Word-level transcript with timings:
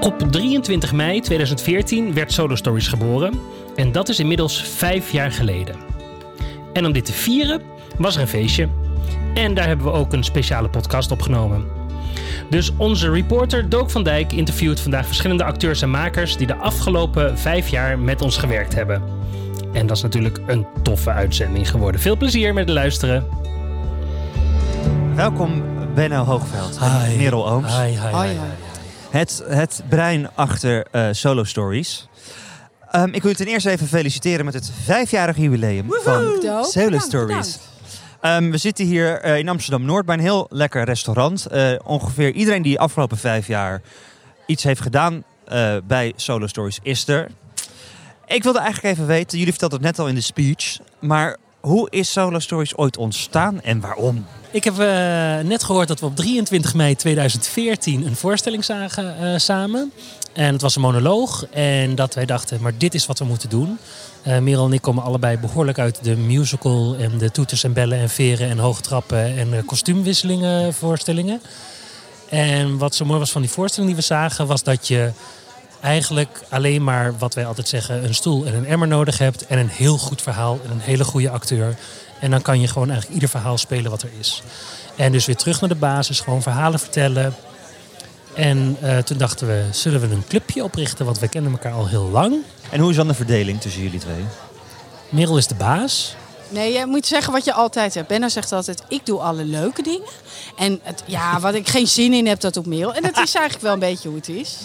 Op 0.00 0.18
23 0.30 0.92
mei 0.92 1.20
2014 1.20 2.14
werd 2.14 2.32
Solo 2.32 2.54
Stories 2.54 2.88
geboren. 2.88 3.40
En 3.76 3.92
dat 3.92 4.08
is 4.08 4.18
inmiddels 4.18 4.62
vijf 4.62 5.12
jaar 5.12 5.32
geleden. 5.32 5.76
En 6.72 6.86
om 6.86 6.92
dit 6.92 7.04
te 7.04 7.12
vieren 7.12 7.62
was 7.98 8.14
er 8.14 8.20
een 8.20 8.28
feestje. 8.28 8.68
En 9.34 9.54
daar 9.54 9.66
hebben 9.66 9.86
we 9.86 9.92
ook 9.92 10.12
een 10.12 10.24
speciale 10.24 10.68
podcast 10.68 11.10
opgenomen. 11.10 11.64
Dus 12.50 12.72
onze 12.76 13.10
reporter 13.10 13.68
Dook 13.68 13.90
van 13.90 14.02
Dijk 14.02 14.32
interviewt 14.32 14.80
vandaag 14.80 15.06
verschillende 15.06 15.44
acteurs 15.44 15.82
en 15.82 15.90
makers 15.90 16.36
die 16.36 16.46
de 16.46 16.56
afgelopen 16.56 17.38
vijf 17.38 17.68
jaar 17.68 17.98
met 17.98 18.22
ons 18.22 18.36
gewerkt 18.36 18.74
hebben. 18.74 19.02
En 19.72 19.86
dat 19.86 19.96
is 19.96 20.02
natuurlijk 20.02 20.40
een 20.46 20.66
toffe 20.82 21.10
uitzending 21.10 21.70
geworden. 21.70 22.00
Veel 22.00 22.16
plezier 22.16 22.54
met 22.54 22.64
het 22.64 22.74
luisteren. 22.74 23.26
Welkom 25.14 25.62
Benno 25.94 26.24
Hoogveld 26.24 26.78
en 26.78 27.16
Merel 27.16 27.50
Ooms. 27.50 27.76
Hi, 27.76 27.88
hi, 27.88 28.16
hi, 28.16 28.28
hi. 28.28 28.69
Het, 29.10 29.42
het 29.46 29.82
brein 29.88 30.30
achter 30.34 30.86
eh, 30.90 31.08
Solo 31.10 31.44
Stories. 31.44 32.08
Ehm, 32.90 33.08
ik 33.12 33.22
wil 33.22 33.30
je 33.30 33.36
ten 33.36 33.46
eerste 33.46 33.70
even 33.70 33.86
feliciteren 33.86 34.44
met 34.44 34.54
het 34.54 34.72
vijfjarige 34.84 35.40
jubileum 35.40 35.86
van 35.90 36.42
Solo 36.64 36.98
Stories. 36.98 37.58
Ehm, 38.20 38.50
we 38.50 38.56
zitten 38.56 38.84
hier 38.84 39.20
eh, 39.20 39.38
in 39.38 39.48
Amsterdam-Noord 39.48 40.06
bij 40.06 40.14
een 40.14 40.20
heel 40.20 40.46
lekker 40.50 40.84
restaurant. 40.84 41.46
Eh, 41.46 41.72
ongeveer 41.84 42.32
iedereen 42.32 42.62
die 42.62 42.72
de 42.72 42.78
afgelopen 42.78 43.16
vijf 43.16 43.46
jaar 43.46 43.82
iets 44.46 44.62
heeft 44.62 44.80
gedaan 44.80 45.24
bij 45.84 46.12
Solo 46.16 46.46
Stories 46.46 46.78
is 46.82 47.08
er. 47.08 47.28
Ik 48.26 48.42
wilde 48.42 48.58
eigenlijk 48.58 48.94
even 48.94 49.06
weten, 49.06 49.38
jullie 49.38 49.52
vertelden 49.52 49.78
het 49.78 49.86
net 49.86 49.98
al 49.98 50.08
in 50.08 50.14
de 50.14 50.20
speech, 50.20 50.78
maar 50.98 51.36
hoe 51.60 51.90
is 51.90 52.12
Solo 52.12 52.38
Stories 52.38 52.76
ooit 52.76 52.96
ontstaan 52.96 53.60
en 53.60 53.80
waarom? 53.80 54.26
Ik 54.50 54.64
heb 54.64 54.78
eh, 54.78 55.38
net 55.38 55.64
gehoord 55.64 55.88
dat 55.88 56.00
we 56.00 56.06
op 56.06 56.16
23 56.16 56.74
mei 56.74 56.96
2014 56.96 58.06
een 58.06 58.16
voorstelling 58.16 58.64
zagen 58.64 59.16
eh, 59.18 59.38
samen. 59.38 59.92
En 60.32 60.52
het 60.52 60.62
was 60.62 60.76
een 60.76 60.82
monoloog. 60.82 61.46
En 61.50 61.94
dat 61.94 62.14
wij 62.14 62.26
dachten, 62.26 62.60
maar 62.60 62.72
dit 62.78 62.94
is 62.94 63.06
wat 63.06 63.18
we 63.18 63.24
moeten 63.24 63.48
doen. 63.48 63.78
Eh 64.22 64.38
Merel 64.38 64.66
en 64.66 64.72
ik 64.72 64.82
komen 64.82 65.02
allebei 65.02 65.38
behoorlijk 65.38 65.78
uit 65.78 66.04
de 66.04 66.16
musical 66.16 66.96
en 66.98 67.18
de 67.18 67.30
toeters 67.30 67.64
en 67.64 67.72
bellen 67.72 67.98
en 67.98 68.08
veren 68.08 68.48
en 68.48 68.58
hoge 68.58 68.82
trappen 68.82 69.38
en 69.38 69.64
kostuumwisselingen 69.64 70.74
voorstellingen. 70.74 71.40
En 72.28 72.78
wat 72.78 72.94
zo 72.94 73.04
mooi 73.04 73.18
was 73.18 73.30
van 73.30 73.40
die 73.40 73.50
voorstelling 73.50 73.92
die 73.92 74.00
we 74.00 74.06
zagen, 74.06 74.46
was 74.46 74.62
dat 74.62 74.88
je 74.88 75.12
eigenlijk 75.80 76.42
alleen 76.48 76.84
maar, 76.84 77.18
wat 77.18 77.34
wij 77.34 77.46
altijd 77.46 77.68
zeggen, 77.68 78.04
een 78.04 78.14
stoel 78.14 78.46
en 78.46 78.54
een 78.54 78.66
emmer 78.66 78.88
nodig 78.88 79.18
hebt. 79.18 79.46
En 79.46 79.58
een 79.58 79.68
heel 79.68 79.98
goed 79.98 80.22
verhaal 80.22 80.58
en 80.64 80.70
een 80.70 80.80
hele 80.80 81.04
goede 81.04 81.30
acteur. 81.30 81.76
En 82.20 82.30
dan 82.30 82.42
kan 82.42 82.60
je 82.60 82.66
gewoon 82.66 82.88
eigenlijk 82.88 83.14
ieder 83.14 83.28
verhaal 83.28 83.58
spelen 83.58 83.90
wat 83.90 84.02
er 84.02 84.10
is. 84.18 84.42
En 84.96 85.12
dus 85.12 85.26
weer 85.26 85.36
terug 85.36 85.60
naar 85.60 85.68
de 85.68 85.74
basis, 85.74 86.20
gewoon 86.20 86.42
verhalen 86.42 86.78
vertellen. 86.78 87.34
En 88.34 88.76
eh, 88.80 88.98
toen 88.98 89.18
dachten 89.18 89.46
we, 89.46 89.64
zullen 89.70 90.00
we 90.00 90.14
een 90.14 90.26
clubje 90.28 90.64
oprichten? 90.64 91.04
Want 91.04 91.18
we 91.18 91.28
kennen 91.28 91.52
elkaar 91.52 91.72
al 91.72 91.88
heel 91.88 92.08
lang. 92.08 92.36
En 92.70 92.80
hoe 92.80 92.90
is 92.90 92.96
dan 92.96 93.08
de 93.08 93.14
verdeling 93.14 93.60
tussen 93.60 93.82
jullie 93.82 94.00
twee? 94.00 94.24
Merel 95.08 95.36
is 95.38 95.46
de 95.46 95.54
baas. 95.54 96.16
Nee, 96.50 96.72
je 96.72 96.86
moet 96.86 97.06
zeggen 97.06 97.32
wat 97.32 97.44
je 97.44 97.52
altijd 97.52 97.94
hebt. 97.94 98.08
Benna 98.08 98.28
zegt 98.28 98.52
altijd, 98.52 98.82
ik 98.88 99.06
doe 99.06 99.20
alle 99.20 99.44
leuke 99.44 99.82
dingen. 99.82 100.08
En 100.56 100.80
het, 100.82 101.02
ja, 101.06 101.40
wat 101.40 101.54
ik 101.54 101.68
geen 101.68 101.86
zin 101.86 102.12
in 102.12 102.26
heb, 102.26 102.40
dat 102.40 102.54
doet 102.54 102.66
Merel. 102.66 102.94
En 102.94 103.02
dat 103.02 103.18
is 103.18 103.34
eigenlijk 103.34 103.60
wel 103.60 103.72
een 103.72 103.78
beetje 103.78 104.08
hoe 104.08 104.16
het 104.16 104.28
is. 104.28 104.56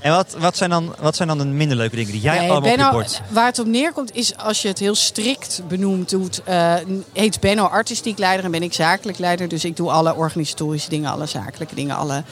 En 0.00 0.12
wat, 0.12 0.36
wat, 0.38 0.56
zijn, 0.56 0.70
dan, 0.70 0.94
wat 1.00 1.16
zijn 1.16 1.28
dan 1.28 1.38
de 1.38 1.44
minder 1.44 1.76
leuke 1.76 1.96
dingen 1.96 2.12
die 2.12 2.20
jij 2.20 2.38
Nee, 2.38 2.50
allemaal 2.50 2.70
Benno, 2.70 2.86
op 2.86 2.92
je 2.92 2.96
bord... 2.98 3.20
waar 3.28 3.46
het 3.46 3.58
op 3.58 3.66
neerkomt 3.66 4.14
is 4.14 4.36
als 4.36 4.62
je 4.62 4.68
het 4.68 4.78
heel 4.78 4.94
strikt 4.94 5.62
benoemd 5.68 6.10
doet. 6.10 6.42
eh, 6.42 6.74
heet 7.12 7.40
Benno 7.40 7.64
artistiek 7.64 8.18
leider 8.18 8.44
en 8.44 8.50
ben 8.50 8.62
ik 8.62 8.72
zakelijk 8.72 9.18
leider. 9.18 9.48
Dus 9.48 9.64
ik 9.64 9.76
doe 9.76 9.90
alle 9.90 10.14
organisatorische 10.14 10.88
dingen, 10.88 11.10
alle 11.10 11.26
zakelijke 11.26 11.74
dingen, 11.74 11.96
alle 11.96 12.22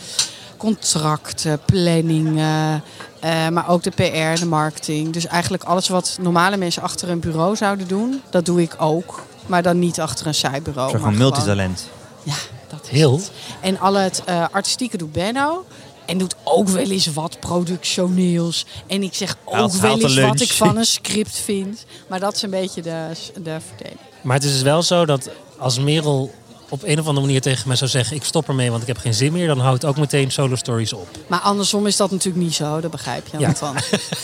contracten, 0.57 1.61
planningen. 1.65 2.83
Eh, 3.23 3.49
maar 3.49 3.69
ook 3.69 3.83
de 3.83 3.91
PR, 3.91 4.41
de 4.41 4.47
marketing. 4.47 5.13
Dus 5.13 5.27
eigenlijk 5.27 5.63
alles 5.65 5.89
wat 5.89 6.17
normale 6.21 6.57
mensen 6.57 6.83
achter 6.83 7.11
een 7.11 7.21
bureau 7.21 7.57
zouden 7.57 7.89
doen, 7.89 8.23
dat 8.31 8.45
doe 8.45 8.63
ik 8.63 8.75
ook. 8.79 9.23
Maar 9.47 9.63
dan 9.63 9.79
niet 9.79 10.01
achter 10.01 10.27
een 10.27 10.35
zijbureau. 10.35 10.91
Zo 10.91 10.99
van 10.99 11.17
multitalent. 11.17 11.89
Ja, 12.23 12.35
dat 12.69 12.81
is 12.83 12.89
Heel. 12.91 13.13
het. 13.17 13.31
En 13.61 13.81
al 13.81 13.95
het 13.95 14.23
eh, 14.25 14.45
artistieke 14.53 14.97
doet 14.97 15.13
Benno. 15.13 15.65
En 16.07 16.19
doet 16.19 16.35
ook 16.45 16.69
wel 16.69 16.91
eens 16.91 17.07
wat 17.07 17.41
productioneels. 17.41 18.67
En 18.87 19.03
ik 19.03 19.15
zeg 19.15 19.37
ook 19.45 19.55
Haalt- 19.55 19.81
wel 19.81 20.01
eens 20.01 20.21
wat 20.21 20.41
ik 20.41 20.53
van 20.53 20.77
een 20.77 20.85
script 20.85 21.37
vind. 21.37 21.85
Maar 22.09 22.21
dat 22.21 22.35
is 22.35 22.43
een 22.43 22.51
beetje 22.51 22.83
de, 22.83 23.07
de 23.43 23.57
verdeling. 23.69 24.01
Maar 24.23 24.37
het 24.37 24.45
is 24.45 24.53
dus 24.53 24.63
wel 24.63 24.83
zo 24.83 25.05
dat 25.07 25.29
als 25.59 25.79
Merel 25.79 26.31
op 26.73 26.83
een 26.83 26.99
of 27.01 27.07
andere 27.07 27.27
manier 27.27 27.41
tegen 27.41 27.69
mij 27.69 27.77
zou 27.77 27.91
zeggen... 27.91 28.17
ik 28.17 28.25
stop 28.25 28.49
ermee, 28.49 28.71
want 28.71 28.83
ik 28.83 28.89
heb 28.89 28.99
geen 28.99 29.15
zin 29.15 29.33
meer... 29.33 29.47
dan 29.47 29.59
houdt 29.59 29.85
ook 29.85 29.97
meteen 29.97 30.31
solo 30.31 30.57
stories 30.57 30.93
op. 30.93 31.09
Maar 31.27 31.41
andersom 31.41 31.87
is 31.87 31.97
dat 31.97 32.11
natuurlijk 32.11 32.45
niet 32.45 32.55
zo, 32.55 32.81
dat 32.81 32.91
begrijp 32.91 33.27
je. 33.27 33.39
Ja. 33.39 33.45
Want 33.47 33.59
dan 33.59 33.77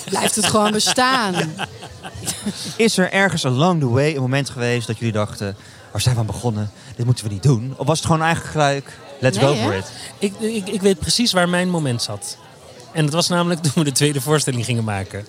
blijft 0.08 0.34
het 0.36 0.46
gewoon 0.46 0.72
bestaan. 0.72 1.34
Is 2.76 2.98
er 2.98 3.12
ergens 3.12 3.44
along 3.44 3.80
the 3.80 3.88
way 3.88 4.14
een 4.14 4.20
moment 4.20 4.50
geweest 4.50 4.86
dat 4.86 4.98
jullie 4.98 5.12
dachten... 5.12 5.56
waar 5.90 6.00
zijn 6.00 6.14
we 6.14 6.20
aan 6.20 6.26
begonnen? 6.26 6.70
Dit 6.96 7.06
moeten 7.06 7.24
we 7.24 7.32
niet 7.32 7.42
doen. 7.42 7.74
Of 7.76 7.86
was 7.86 7.98
het 7.98 8.06
gewoon 8.06 8.22
eigenlijk 8.22 8.52
gelijk... 8.52 8.98
Let's 9.20 9.38
Nee, 9.38 9.46
go 9.46 9.54
hè? 9.54 9.62
for 9.62 9.74
it. 9.74 9.90
Ik, 10.18 10.34
ik, 10.38 10.68
ik 10.68 10.80
weet 10.80 10.98
precies 10.98 11.32
waar 11.32 11.48
mijn 11.48 11.70
moment 11.70 12.02
zat. 12.02 12.36
En 12.92 13.04
dat 13.04 13.14
was 13.14 13.28
namelijk 13.28 13.62
toen 13.62 13.72
we 13.74 13.84
de 13.84 13.92
tweede 13.92 14.20
voorstelling 14.20 14.64
gingen 14.64 14.84
maken. 14.84 15.26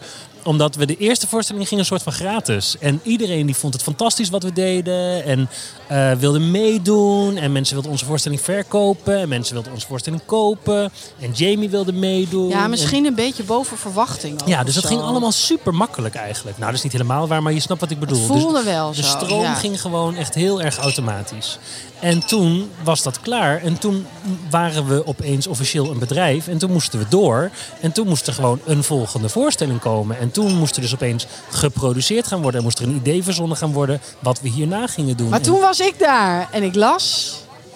Omdat 0.50 0.76
we 0.76 0.86
de 0.86 0.98
eerste 0.98 1.28
voorstelling 1.28 1.68
gingen 1.68 1.80
een 1.84 1.90
soort 1.90 2.04
van 2.04 2.14
gratis. 2.14 2.76
En 2.80 3.00
iedereen 3.04 3.46
die 3.46 3.56
vond 3.56 3.74
het 3.74 3.84
fantastisch 3.84 4.30
wat 4.30 4.44
we 4.44 4.54
deden. 4.54 5.24
En 5.26 5.50
eh, 5.88 6.12
wilde 6.12 6.40
meedoen. 6.40 7.38
En 7.38 7.52
mensen 7.52 7.74
wilden 7.74 7.92
onze 7.92 8.06
voorstelling 8.06 8.42
verkopen. 8.42 9.18
En 9.20 9.30
mensen 9.30 9.54
wilden 9.54 9.74
onze 9.74 9.88
voorstelling 9.88 10.22
kopen. 10.26 10.92
En 11.20 11.32
Jamie 11.32 11.70
wilde 11.70 11.94
meedoen. 11.94 12.50
Ja, 12.50 12.64
En- 12.64 12.70
misschien 12.70 13.06
een 13.06 13.16
beetje 13.16 13.44
boven 13.44 13.78
verwachting. 13.78 14.42
ook 14.42 14.48
ja, 14.48 14.64
dus 14.64 14.74
dat 14.74 14.84
zo. 14.84 14.90
ging 14.90 15.02
allemaal 15.02 15.32
super 15.32 15.74
makkelijk 15.74 16.16
eigenlijk. 16.16 16.58
Nou, 16.58 16.70
dat 16.70 16.78
is 16.78 16.84
niet 16.84 16.94
helemaal 16.94 17.28
waar, 17.28 17.44
maar 17.44 17.54
je 17.54 17.60
snapt 17.60 17.82
wat 17.82 17.92
ik 17.92 18.00
bedoel. 18.00 18.20
Het 18.24 18.32
Dus- 18.34 18.42
voelde 18.42 18.64
wel 18.64 18.90
de 18.94 19.04
zo. 19.04 19.18
stroom 19.18 19.42
ja. 19.42 19.54
ging 19.54 19.82
gewoon 19.82 20.16
echt 20.16 20.36
heel 20.36 20.62
erg 20.62 20.78
automatisch. 20.78 21.58
En 22.00 22.26
toen 22.26 22.70
was 22.84 23.04
dat 23.04 23.20
klaar. 23.22 23.62
En 23.62 23.78
toen 23.78 24.06
waren 24.50 24.88
we 24.88 25.08
opeens 25.08 25.48
officieel 25.48 25.92
een 25.92 26.00
bedrijf. 26.00 26.48
En 26.48 26.58
toen 26.58 26.72
moesten 26.72 27.00
we 27.00 27.06
door. 27.10 27.50
En 27.82 27.92
toen 27.92 28.08
moest 28.08 28.28
er 28.28 28.34
gewoon 28.34 28.60
een 28.66 28.84
volgende 28.84 29.30
voorstelling 29.30 29.80
komen. 29.80 30.20
En 30.20 30.32
toen 30.32 30.39
moest 30.48 30.76
er 30.76 30.82
dus 30.82 30.94
opeens 30.94 31.26
geproduceerd 31.50 32.28
gaan 32.28 32.42
worden. 32.42 32.60
En 32.60 32.66
moest 32.66 32.80
er 32.80 32.86
een 32.88 32.96
idee 32.96 33.24
verzonnen 33.24 33.58
gaan 33.58 33.72
worden 33.74 34.02
wat 34.20 34.42
we 34.42 34.50
hierna 34.50 34.88
gingen 34.88 35.18
doen. 35.18 35.30
Maar 35.30 35.40
En 35.40 35.46
toen 35.46 35.60
was 35.60 35.80
ik 35.80 36.00
daar 36.00 36.48
en 36.52 36.64
ik 36.64 36.76
las. 36.76 37.34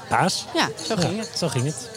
Paas. 0.10 0.46
Ja, 0.56 0.70
zo 0.88 0.96
ging 0.96 1.14
Ja, 1.16 1.20
het. 1.20 1.32
Zo 1.38 1.48
ging 1.48 1.66
het. 1.66 1.90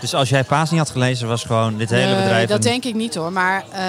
Dus 0.00 0.14
als 0.14 0.28
jij 0.28 0.44
Paas 0.44 0.70
niet 0.70 0.78
had 0.78 0.90
gelezen, 0.90 1.28
was 1.28 1.42
gewoon 1.44 1.76
dit 1.78 1.90
hele 1.90 2.06
Nee, 2.14 2.22
bedrijf... 2.22 2.48
dat 2.48 2.56
een- 2.64 2.70
denk 2.70 2.84
ik 2.84 2.94
niet 2.94 3.14
hoor. 3.14 3.32
Maar 3.32 3.64
eh, 3.72 3.80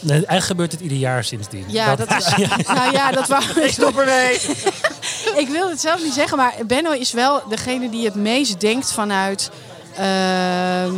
Nee, 0.00 0.12
eigenlijk 0.14 0.44
gebeurt 0.44 0.72
het 0.72 0.80
ieder 0.80 0.98
jaar 0.98 1.24
sindsdien. 1.24 1.64
ja, 1.68 1.96
dat 1.96 2.10
is. 2.18 2.26
Nou 2.66 2.92
ja, 2.92 3.10
dat 3.10 3.26
wou 3.28 3.42
ik. 3.60 3.70
Stop 3.72 3.98
ermee! 3.98 4.34
Ik 5.42 5.48
wil 5.48 5.68
het 5.68 5.80
zelf 5.80 6.02
niet 6.02 6.12
zeggen, 6.12 6.36
maar 6.36 6.54
Benno 6.66 6.90
is 6.90 7.12
wel 7.12 7.42
degene 7.48 7.90
die 7.90 8.04
het 8.04 8.14
meest 8.14 8.60
denkt 8.60 8.92
vanuit. 8.92 9.50
ehm, 9.96 10.94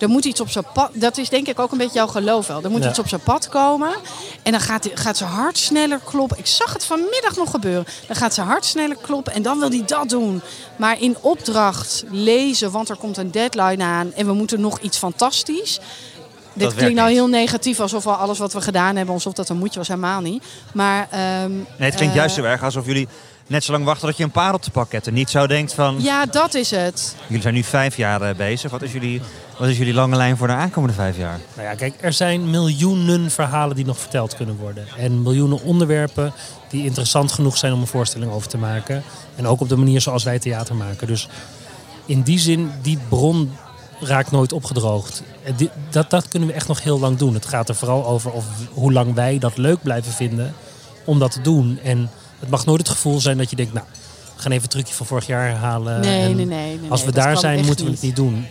er 0.00 0.08
moet 0.08 0.24
iets 0.24 0.40
op 0.40 0.50
zijn 0.50 0.64
pad. 0.72 0.90
Dat 0.92 1.18
is 1.18 1.28
denk 1.28 1.46
ik 1.48 1.58
ook 1.58 1.72
een 1.72 1.78
beetje 1.78 1.94
jouw 1.98 2.06
geloof 2.06 2.46
wel. 2.46 2.62
Er 2.62 2.70
moet 2.70 2.82
Ja. 2.82 2.88
iets 2.88 2.98
op 2.98 3.08
zijn 3.08 3.20
pad 3.20 3.48
komen. 3.48 3.90
En 4.42 4.52
dan 4.52 4.60
gaat, 4.60 4.88
gaat 4.94 5.16
zijn 5.16 5.30
hart 5.30 5.58
sneller 5.58 6.00
kloppen. 6.04 6.38
Ik 6.38 6.46
zag 6.46 6.72
het 6.72 6.84
vanmiddag 6.84 7.36
nog 7.36 7.50
gebeuren. 7.50 7.84
Dan 8.06 8.16
gaat 8.16 8.34
zijn 8.34 8.46
hart 8.46 8.64
sneller 8.64 8.96
kloppen 9.02 9.32
en 9.32 9.42
dan 9.42 9.58
wil 9.58 9.70
hij 9.70 9.82
dat 9.86 10.08
doen. 10.08 10.42
Maar 10.76 11.00
in 11.00 11.16
opdracht 11.20 12.04
lezen, 12.10 12.70
want 12.70 12.88
er 12.88 12.96
komt 12.96 13.16
een 13.16 13.30
deadline 13.30 13.84
aan 13.84 14.12
en 14.14 14.26
we 14.26 14.32
moeten 14.32 14.60
nog 14.60 14.78
iets 14.78 14.98
fantastisch. 14.98 15.78
Dit 16.52 16.62
werkt 16.62 16.76
klinkt 16.76 16.94
nou 16.96 17.10
heel 17.10 17.26
negatief, 17.28 17.80
alsof 17.80 18.04
we 18.04 18.10
alles 18.10 18.38
wat 18.38 18.52
we 18.52 18.60
gedaan 18.60 18.96
hebben, 18.96 19.14
alsof 19.14 19.32
dat 19.32 19.48
een 19.48 19.56
moedje 19.58 19.78
was, 19.78 19.88
helemaal 19.88 20.20
niet. 20.20 20.44
Maar, 20.74 21.08
ehm, 21.10 21.50
Nee, 21.50 21.64
het 21.76 21.94
klinkt 21.94 22.14
eh, 22.14 22.14
juist 22.14 22.34
zo 22.34 22.42
erg 22.42 22.62
alsof 22.62 22.86
jullie 22.86 23.08
net 23.50 23.64
zo 23.64 23.72
lang 23.72 23.84
wachten 23.84 24.06
dat 24.06 24.16
je 24.16 24.24
een 24.24 24.30
parel 24.30 24.58
te 24.58 24.70
pakken 24.70 24.94
hebt. 24.94 25.06
En 25.06 25.14
niet 25.14 25.30
zo 25.30 25.46
denkt 25.46 25.74
van, 25.74 25.96
Ja, 26.02 26.26
dat 26.26 26.54
is 26.54 26.70
het. 26.70 27.16
jullie 27.26 27.42
zijn 27.42 27.54
nu 27.54 27.62
vijf 27.62 27.96
jaar 27.96 28.22
eh, 28.22 28.36
bezig. 28.36 28.70
Wat 28.70 28.82
is, 28.82 28.92
jullie, 28.92 29.20
wat 29.58 29.68
is 29.68 29.78
jullie 29.78 29.94
lange 29.94 30.16
lijn 30.16 30.36
voor 30.36 30.46
de 30.46 30.52
aankomende 30.52 30.94
vijf 30.94 31.16
jaar? 31.16 31.40
Nou 31.54 31.68
ja, 31.68 31.74
kijk, 31.74 31.94
er 32.00 32.12
zijn 32.12 32.50
miljoenen 32.50 33.30
verhalen 33.30 33.76
die 33.76 33.84
nog 33.84 33.98
verteld 33.98 34.36
kunnen 34.36 34.56
worden. 34.56 34.84
En 34.98 35.22
miljoenen 35.22 35.62
onderwerpen 35.62 36.32
die 36.68 36.84
interessant 36.84 37.32
genoeg 37.32 37.56
zijn 37.56 37.72
om 37.72 37.80
een 37.80 37.86
voorstelling 37.86 38.32
over 38.32 38.48
te 38.48 38.58
maken. 38.58 39.02
En 39.36 39.46
ook 39.46 39.60
op 39.60 39.68
de 39.68 39.76
manier 39.76 40.00
zoals 40.00 40.24
wij 40.24 40.38
theater 40.38 40.74
maken. 40.74 41.06
Dus 41.06 41.28
in 42.06 42.22
die 42.22 42.38
zin, 42.38 42.70
die 42.82 42.98
bron 43.08 43.52
raakt 44.00 44.30
nooit 44.30 44.52
opgedroogd. 44.52 45.22
Dat, 45.90 46.10
dat 46.10 46.28
kunnen 46.28 46.48
we 46.48 46.54
echt 46.54 46.68
nog 46.68 46.82
heel 46.82 46.98
lang 46.98 47.18
doen. 47.18 47.34
Het 47.34 47.46
gaat 47.46 47.68
er 47.68 47.74
vooral 47.74 48.06
over 48.06 48.30
of, 48.30 48.44
hoe 48.72 48.92
lang 48.92 49.14
wij 49.14 49.38
dat 49.38 49.56
leuk 49.56 49.82
blijven 49.82 50.12
vinden 50.12 50.54
om 51.04 51.18
dat 51.18 51.30
te 51.32 51.40
doen. 51.40 51.78
En 51.82 52.10
het 52.40 52.50
mag 52.50 52.64
nooit 52.66 52.78
het 52.80 52.88
gevoel 52.88 53.20
zijn 53.20 53.36
dat 53.38 53.50
je 53.50 53.56
denkt, 53.56 53.72
nou, 53.72 53.86
we 54.36 54.42
gaan 54.42 54.50
even 54.52 54.62
een 54.64 54.68
trucje 54.70 54.94
van 54.94 55.06
vorig 55.06 55.26
jaar 55.26 55.46
herhalen. 55.48 56.00
Nee, 56.00 56.22
En 56.22 56.36
nee, 56.36 56.46
nee. 56.46 56.78
nee, 56.78 56.90
Als 56.90 57.00
we 57.00 57.06
nee, 57.06 57.14
dat 57.14 57.24
daar 57.24 57.36
zijn, 57.38 57.64
moeten 57.64 57.84
we 57.84 57.90
het 57.90 58.02
niet 58.02 58.16
doen. 58.16 58.46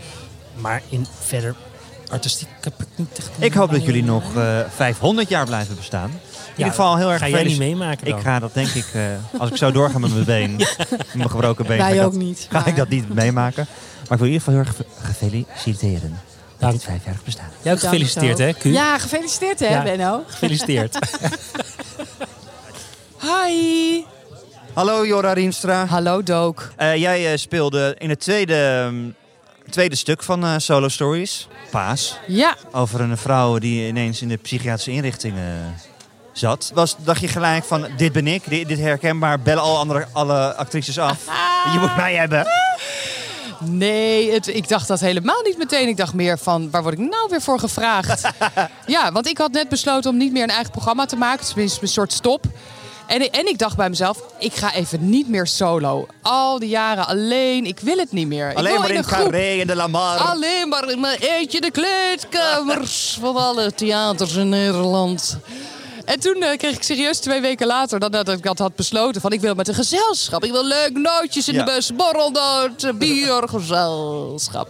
Maar 0.56 0.82
in 0.90 1.06
verder 1.26 1.56
artistiek 2.10 2.48
heb 2.62 2.74
ik 2.82 2.88
niet 2.96 3.18
echt... 3.18 3.30
Ik 3.40 3.54
hoop 3.54 3.72
dat 3.72 3.84
jullie 3.86 4.04
nog 4.04 4.36
eh 4.36 4.60
500 4.76 5.30
jaar 5.30 5.46
blijven 5.46 5.76
bestaan. 5.76 6.10
In 6.10 6.66
ieder 6.66 6.74
geval 6.74 6.98
heel 6.98 7.12
erg 7.12 7.20
Ga 7.20 7.28
jij 7.30 7.44
niet 7.44 7.52
gefeliciteerd. 7.52 7.78
meemaken 7.80 8.08
dan? 8.10 8.18
Ik 8.18 8.24
ga 8.24 8.40
dat 8.40 8.54
denk 8.54 8.68
ik, 8.68 8.86
eh, 8.94 9.02
als 9.40 9.50
ik 9.50 9.56
zo 9.58 9.72
doorga 9.72 9.98
met 10.00 10.14
mijn 10.14 10.26
been, 10.26 10.56
met 10.90 11.14
mijn 11.14 11.30
gebroken 11.30 11.66
been, 11.66 11.78
ga, 11.80 11.84
Wij 11.84 11.96
ik 11.98 12.04
ook 12.06 12.12
dat, 12.12 12.22
niet. 12.22 12.48
ga 12.50 12.66
ik 12.66 12.76
dat 12.76 12.90
niet 12.90 13.14
meemaken. 13.14 13.68
Maar 14.10 14.18
ik 14.18 14.26
wil 14.26 14.28
in 14.28 14.34
ieder 14.34 14.40
geval 14.48 14.54
heel 14.54 14.64
erg 14.64 14.76
ge- 14.76 15.06
gefeliciteren. 15.08 16.20
Dank. 16.58 16.74
het 16.74 16.84
vijfjarig 16.84 17.24
bestaan. 17.24 17.50
Jij 17.62 17.74
ook 17.74 17.80
gefeliciteerd, 17.80 18.38
hè, 18.38 18.54
Q? 18.54 18.64
Ja, 18.64 18.98
gefeliciteerd 18.98 19.60
hè, 19.60 19.68
Ja. 19.68 19.84
Benno. 19.84 20.24
Gefeliciteerd. 20.28 20.98
Hi. 23.22 24.06
Hallo 24.74 25.06
Jora 25.06 25.34
Rienstra. 25.34 25.86
Hallo 25.86 26.24
Dook. 26.24 26.72
Eh, 26.76 26.96
jij 26.96 27.32
eh, 27.32 27.38
speelde 27.38 27.96
in 27.98 28.10
het 28.10 28.20
tweede, 28.20 28.84
ehm, 28.86 28.96
tweede 29.70 29.96
stuk 29.96 30.24
van 30.24 30.44
eh, 30.44 30.54
Solo 30.58 30.88
Stories, 30.88 31.48
Paas. 31.72 32.18
Ja, 32.28 32.56
Over 32.72 33.02
een 33.02 33.18
vrouw 33.18 33.58
die 33.58 33.88
ineens 33.88 34.22
in 34.22 34.28
de 34.28 34.38
psychiatrische 34.38 34.92
inrichting 34.92 35.36
eh, 35.38 35.44
zat. 36.34 36.72
Was, 36.74 36.96
dacht 36.98 37.22
je 37.22 37.28
gelijk 37.28 37.64
van, 37.64 37.88
dit 37.98 38.12
ben 38.12 38.28
ik, 38.28 38.50
dit, 38.50 38.68
dit 38.68 38.80
herkenbaar, 38.80 39.40
bellen 39.40 39.64
al 39.64 39.78
andere, 39.78 40.08
alle 40.12 40.54
actrices 40.56 41.00
af. 41.00 41.26
Je 41.74 41.80
moet 41.80 41.96
mij 41.96 42.16
hebben. 42.16 42.48
Nee, 43.60 44.32
het, 44.32 44.48
ik 44.48 44.68
dacht 44.68 44.88
dat 44.88 45.00
helemaal 45.00 45.42
niet 45.44 45.58
meteen. 45.58 45.88
Ik 45.88 45.98
dacht 45.98 46.14
meer 46.14 46.38
van, 46.38 46.70
waar 46.70 46.82
word 46.82 46.94
ik 46.94 47.00
nou 47.00 47.30
weer 47.30 47.42
voor 47.42 47.60
gevraagd? 47.60 48.30
ja, 48.86 49.12
want 49.12 49.28
ik 49.28 49.38
had 49.38 49.52
net 49.52 49.70
besloten 49.70 50.12
om 50.12 50.18
niet 50.18 50.32
meer 50.32 50.44
een 50.44 50.50
eigen 50.50 50.72
programma 50.72 51.06
te 51.06 51.16
maken. 51.16 51.46
Tenminste, 51.46 51.82
een 51.82 51.88
soort 51.88 52.14
stop. 52.14 52.46
En, 53.10 53.32
en 53.32 53.48
ik 53.48 53.58
dacht 53.58 53.76
bij 53.78 53.90
mezelf, 53.90 54.24
ik 54.40 54.54
ga 54.54 54.74
even 54.74 55.10
niet 55.10 55.28
meer 55.30 55.48
solo. 55.48 56.08
Al 56.22 56.60
die 56.60 56.70
jaren 56.70 57.08
alleen, 57.08 57.66
ik 57.66 57.80
wil 57.80 57.98
het 57.98 58.12
niet 58.12 58.28
meer. 58.28 58.54
Alleen 58.56 58.80
maar 58.80 58.90
in 58.92 59.04
groep. 59.04 59.24
Carré 59.24 59.60
en 59.62 59.68
de 59.68 59.76
Lamar. 59.76 60.18
Alleen 60.18 60.70
maar 60.70 60.90
in 60.90 61.00
mijn 61.00 61.20
eentje 61.20 61.62
de 61.62 61.72
kleedkamers 61.72 63.18
van 63.22 63.36
alle 63.36 63.74
theaters 63.74 64.36
in 64.36 64.50
Nederland. 64.50 65.38
En 66.06 66.20
toen 66.20 66.42
eh, 66.44 66.58
kreeg 66.58 66.76
ik 66.76 66.84
serieus 66.84 67.20
twee 67.20 67.42
weken 67.42 67.68
later, 67.68 68.00
nadat 68.00 68.30
ik 68.30 68.44
dat 68.44 68.60
had 68.60 68.76
besloten, 68.76 69.22
van 69.22 69.32
ik 69.32 69.42
wil 69.42 69.56
met 69.56 69.68
een 69.68 69.74
gezelschap. 69.74 70.44
Ik 70.44 70.52
wil 70.52 70.66
leuk 70.66 70.92
nootjes 70.94 71.48
in 71.48 71.54
Ja. 71.54 71.64
de 71.64 71.72
bus, 71.72 71.96
borrelnoot, 71.96 72.84
eh, 72.84 72.94
biergezelschap. 72.94 74.70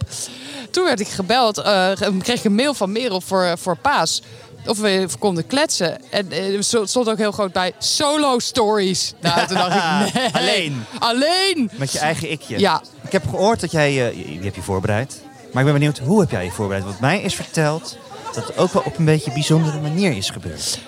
Toen 0.70 0.84
werd 0.84 1.00
ik 1.00 1.08
gebeld, 1.08 1.58
eh, 1.58 1.90
kreeg 2.18 2.38
ik 2.38 2.44
een 2.44 2.54
mail 2.54 2.74
van 2.74 2.92
Merel 2.92 3.20
voor, 3.20 3.52
voor 3.58 3.76
Paas. 3.76 4.22
Of 4.66 4.78
we 4.78 5.08
konden 5.18 5.46
kletsen. 5.46 6.10
En 6.10 6.30
eh, 6.30 6.56
er 6.56 6.64
stond 6.64 7.08
ook 7.08 7.18
heel 7.18 7.32
groot 7.32 7.52
bij 7.52 7.72
solo 7.78 8.38
stories. 8.38 9.12
Nou, 9.20 9.46
toen 9.46 9.56
dacht 9.56 9.74
ik, 9.74 10.14
nee. 10.14 10.28
Alleen. 10.32 10.84
Alleen. 10.98 11.70
Met 11.72 11.92
je 11.92 11.98
eigen 11.98 12.30
ikje. 12.30 12.58
Ja, 12.58 12.82
Ik 13.04 13.12
heb 13.12 13.28
gehoord 13.28 13.60
dat 13.60 13.70
jij, 13.70 13.88
eh, 13.88 14.16
je, 14.16 14.34
je 14.34 14.40
hebt 14.42 14.54
je 14.54 14.62
voorbereid. 14.62 15.20
Maar 15.52 15.62
ik 15.62 15.68
ben 15.70 15.78
benieuwd, 15.78 15.98
hoe 15.98 16.20
heb 16.20 16.30
jij 16.30 16.44
je 16.44 16.50
voorbereid? 16.50 16.84
Want 16.84 17.00
mij 17.00 17.20
is 17.20 17.34
verteld 17.34 17.96
dat 18.34 18.46
het 18.46 18.58
ook 18.58 18.72
wel 18.72 18.82
op 18.82 18.98
een 18.98 19.04
beetje 19.04 19.32
bijzondere 19.32 19.80
manier 19.80 20.16
is 20.16 20.30
gebeurd. 20.30 20.78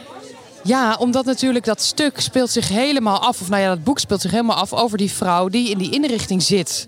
Ja, 0.65 0.97
omdat 0.99 1.25
natuurlijk 1.25 1.65
dat 1.65 1.83
stuk 1.83 2.21
speelt 2.21 2.51
zich 2.51 2.69
helemaal 2.69 3.19
af. 3.19 3.41
Of 3.41 3.49
nou 3.49 3.63
ja, 3.63 3.69
dat 3.69 3.85
boek 3.85 3.99
speelt 3.99 4.21
zich 4.21 4.31
helemaal 4.31 4.57
af 4.57 4.73
over 4.73 4.99
die 4.99 5.11
vrouw 5.11 5.49
die 5.49 5.71
in 5.71 5.79
die 5.79 5.91
inrichting 5.93 6.43
zit. 6.43 6.87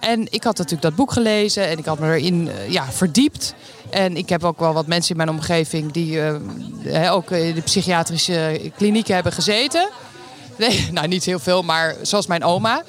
En 0.00 0.20
ik 0.30 0.44
had 0.44 0.56
natuurlijk 0.56 0.82
dat 0.82 0.94
boek 0.94 1.12
gelezen 1.12 1.68
en 1.68 1.78
ik 1.78 1.84
had 1.84 1.98
me 1.98 2.14
erin 2.14 2.48
eh, 2.48 2.70
ja, 2.70 2.92
verdiept. 2.92 3.54
En 3.90 4.16
ik 4.16 4.28
heb 4.28 4.44
ook 4.44 4.58
wel 4.58 4.72
wat 4.72 4.86
mensen 4.86 5.10
in 5.10 5.16
mijn 5.16 5.28
omgeving 5.28 5.92
die 5.92 6.20
eh, 6.20 7.12
ook 7.12 7.30
in 7.30 7.54
de 7.54 7.60
psychiatrische 7.60 8.70
klinieken 8.76 9.14
hebben 9.14 9.32
gezeten. 9.32 9.88
Nee, 10.56 10.88
nou, 10.92 11.08
niet 11.08 11.24
heel 11.24 11.38
veel, 11.38 11.62
maar 11.62 11.94
zoals 12.02 12.26
mijn 12.26 12.44
oma. 12.44 12.82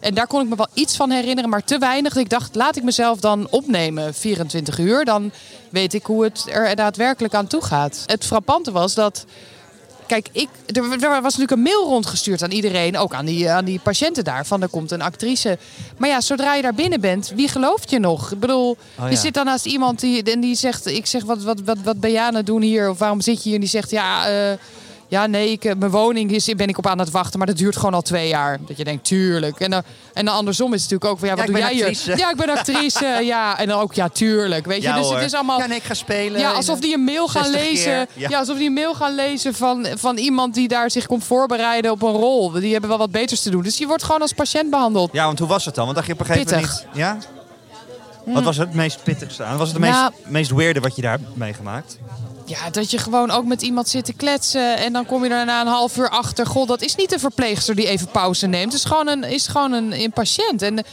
En 0.00 0.14
daar 0.14 0.26
kon 0.26 0.42
ik 0.42 0.48
me 0.48 0.56
wel 0.56 0.68
iets 0.74 0.96
van 0.96 1.10
herinneren, 1.10 1.50
maar 1.50 1.64
te 1.64 1.78
weinig. 1.78 2.16
Ik 2.16 2.28
dacht, 2.28 2.54
laat 2.54 2.76
ik 2.76 2.82
mezelf 2.82 3.20
dan 3.20 3.46
opnemen 3.50 4.14
24 4.14 4.78
uur. 4.78 5.04
Dan 5.04 5.32
weet 5.70 5.94
ik 5.94 6.04
hoe 6.04 6.24
het 6.24 6.44
er 6.50 6.76
daadwerkelijk 6.76 7.34
aan 7.34 7.46
toe 7.46 7.64
gaat. 7.64 8.02
Het 8.06 8.24
frappante 8.24 8.72
was 8.72 8.94
dat 8.94 9.24
Kijk, 10.08 10.28
ik, 10.32 10.48
er, 10.66 10.82
er 10.82 11.22
was 11.22 11.36
natuurlijk 11.36 11.50
een 11.50 11.62
mail 11.62 11.84
rondgestuurd 11.84 12.42
aan 12.42 12.50
iedereen, 12.50 12.98
ook 12.98 13.14
aan 13.14 13.24
die, 13.24 13.50
aan 13.50 13.64
die 13.64 13.78
patiënten 13.78 14.24
daar, 14.24 14.46
van 14.46 14.62
er 14.62 14.68
komt 14.68 14.90
een 14.90 15.02
actrice. 15.02 15.58
Maar 15.96 16.08
ja, 16.08 16.20
zodra 16.20 16.54
je 16.54 16.62
daar 16.62 16.74
binnen 16.74 17.00
bent, 17.00 17.32
wie 17.34 17.48
gelooft 17.48 17.90
je 17.90 17.98
nog? 17.98 18.32
Ik 18.32 18.40
bedoel, 18.40 18.70
Oh 18.70 18.76
ja. 19.04 19.08
je 19.08 19.16
zit 19.16 19.34
dan 19.34 19.44
naast 19.44 19.66
iemand 19.66 20.00
die, 20.00 20.22
en 20.22 20.40
die 20.40 20.54
zegt, 20.54 20.86
ik 20.86 21.06
zeg, 21.06 21.24
wat, 21.24 21.42
wat, 21.42 21.60
wat, 21.64 21.76
wat 21.84 22.00
ben 22.00 22.10
jij 22.12 22.22
aan 22.22 22.34
het 22.34 22.46
doen 22.46 22.62
hier? 22.62 22.90
Of 22.90 22.98
waarom 22.98 23.20
zit 23.20 23.36
je 23.36 23.42
hier? 23.42 23.54
En 23.54 23.60
die 23.60 23.68
zegt, 23.68 23.90
ja, 23.90 24.28
eh, 24.28 24.58
ja 25.08 25.26
nee, 25.26 25.50
ik, 25.50 25.64
eh, 25.64 25.74
mijn 25.78 25.90
woning 25.90 26.30
is, 26.30 26.44
ben 26.44 26.68
ik 26.68 26.78
op 26.78 26.86
aan 26.86 26.98
het 26.98 27.10
wachten, 27.10 27.38
maar 27.38 27.46
dat 27.46 27.56
duurt 27.56 27.76
gewoon 27.76 27.94
al 27.94 28.02
twee 28.02 28.28
jaar. 28.28 28.58
Dat 28.66 28.76
je 28.76 28.84
denkt, 28.84 29.04
tuurlijk. 29.04 29.60
En 29.60 29.70
dan, 29.70 29.82
en 30.14 30.24
dan 30.24 30.34
andersom 30.34 30.74
is 30.74 30.82
het 30.82 30.90
natuurlijk 30.90 31.10
ook 31.10 31.18
van, 31.18 31.28
ja, 31.28 31.34
wat 31.34 31.44
Ja, 31.46 31.50
doe 31.52 31.60
jij 31.60 31.82
actrice. 31.84 32.10
hier? 32.10 32.18
Ja, 32.18 32.30
ik 32.30 32.36
ben 32.36 32.50
actrice, 32.50 33.04
ja. 33.22 33.58
En 33.58 33.68
dan 33.68 33.80
ook, 33.80 33.94
ja, 33.94 34.08
tuurlijk. 34.08 34.66
Weet 34.66 34.82
je, 34.82 34.88
Ja, 34.88 34.96
dus 34.96 35.04
hoor. 35.06 35.14
het 35.14 35.24
is 35.24 35.34
allemaal... 35.34 35.58
Ja, 35.58 35.66
nee, 35.66 35.76
ik 35.76 35.84
ga 35.84 35.94
spelen. 35.94 36.40
Ja, 36.40 36.50
alsof 36.50 36.80
die 36.80 36.94
een 36.94 37.04
mail 37.04 37.28
gaan 37.28 37.44
60 37.44 37.62
lezen. 37.62 37.92
Ja. 37.92 38.28
ja. 38.28 38.38
alsof 38.38 38.56
die 38.56 38.66
een 38.66 38.72
mail 38.72 38.94
gaan 38.94 39.14
lezen 39.14 39.54
van, 39.54 39.86
van 39.94 40.16
iemand 40.16 40.54
die 40.54 40.68
daar 40.68 40.90
zich 40.90 41.06
komt 41.06 41.24
voorbereiden 41.24 41.90
op 41.90 42.02
een 42.02 42.12
rol. 42.12 42.50
Die 42.50 42.72
hebben 42.72 42.88
wel 42.90 42.98
wat 42.98 43.10
beters 43.10 43.42
te 43.42 43.50
doen. 43.50 43.62
Dus 43.62 43.78
je 43.78 43.86
wordt 43.86 44.02
gewoon 44.02 44.20
als 44.20 44.32
patiënt 44.32 44.70
behandeld. 44.70 45.10
Ja, 45.12 45.24
want 45.24 45.38
hoe 45.38 45.48
was 45.48 45.64
het 45.64 45.74
dan? 45.74 45.84
Want 45.84 45.96
dacht 45.96 46.08
je 46.08 46.12
op 46.14 46.20
een 46.20 46.26
gegeven 46.26 46.54
moment 46.54 46.84
niet... 46.92 46.96
Ja? 46.96 47.18
Wat 48.24 48.42
was 48.44 48.56
het 48.56 48.74
meest 48.74 49.02
pittigste 49.02 49.44
aan? 49.44 49.56
Was 49.58 49.68
het 49.72 49.76
de 49.76 49.82
meest, 49.82 50.10
meest 50.26 50.50
weirde 50.50 50.80
wat 50.80 50.96
je 50.96 51.02
daar 51.02 51.10
hebt 51.10 51.36
meegemaakt? 51.36 51.98
Ja, 52.48 52.70
dat 52.70 52.90
je 52.90 52.98
gewoon 52.98 53.30
ook 53.30 53.44
met 53.44 53.62
iemand 53.62 53.88
zit 53.88 54.04
te 54.04 54.12
kletsen. 54.12 54.76
En 54.76 54.92
dan 54.92 55.06
kom 55.06 55.24
je 55.24 55.30
er 55.30 55.44
na 55.44 55.60
een 55.60 55.66
half 55.66 55.96
uur 55.96 56.08
achter. 56.08 56.46
God, 56.46 56.68
dat 56.68 56.82
is 56.82 56.94
niet 56.94 57.12
een 57.12 57.18
verpleegster 57.20 57.74
die 57.74 57.86
even 57.88 58.08
pauze 58.08 58.46
neemt. 58.46 58.72
Het 58.72 58.82
is 58.82 58.84
gewoon 58.88 59.08
een, 59.08 59.24
is 59.24 59.46
gewoon 59.46 59.72
een, 59.72 59.92
een 60.00 60.12
patiënt. 60.12 60.62
En, 60.62 60.84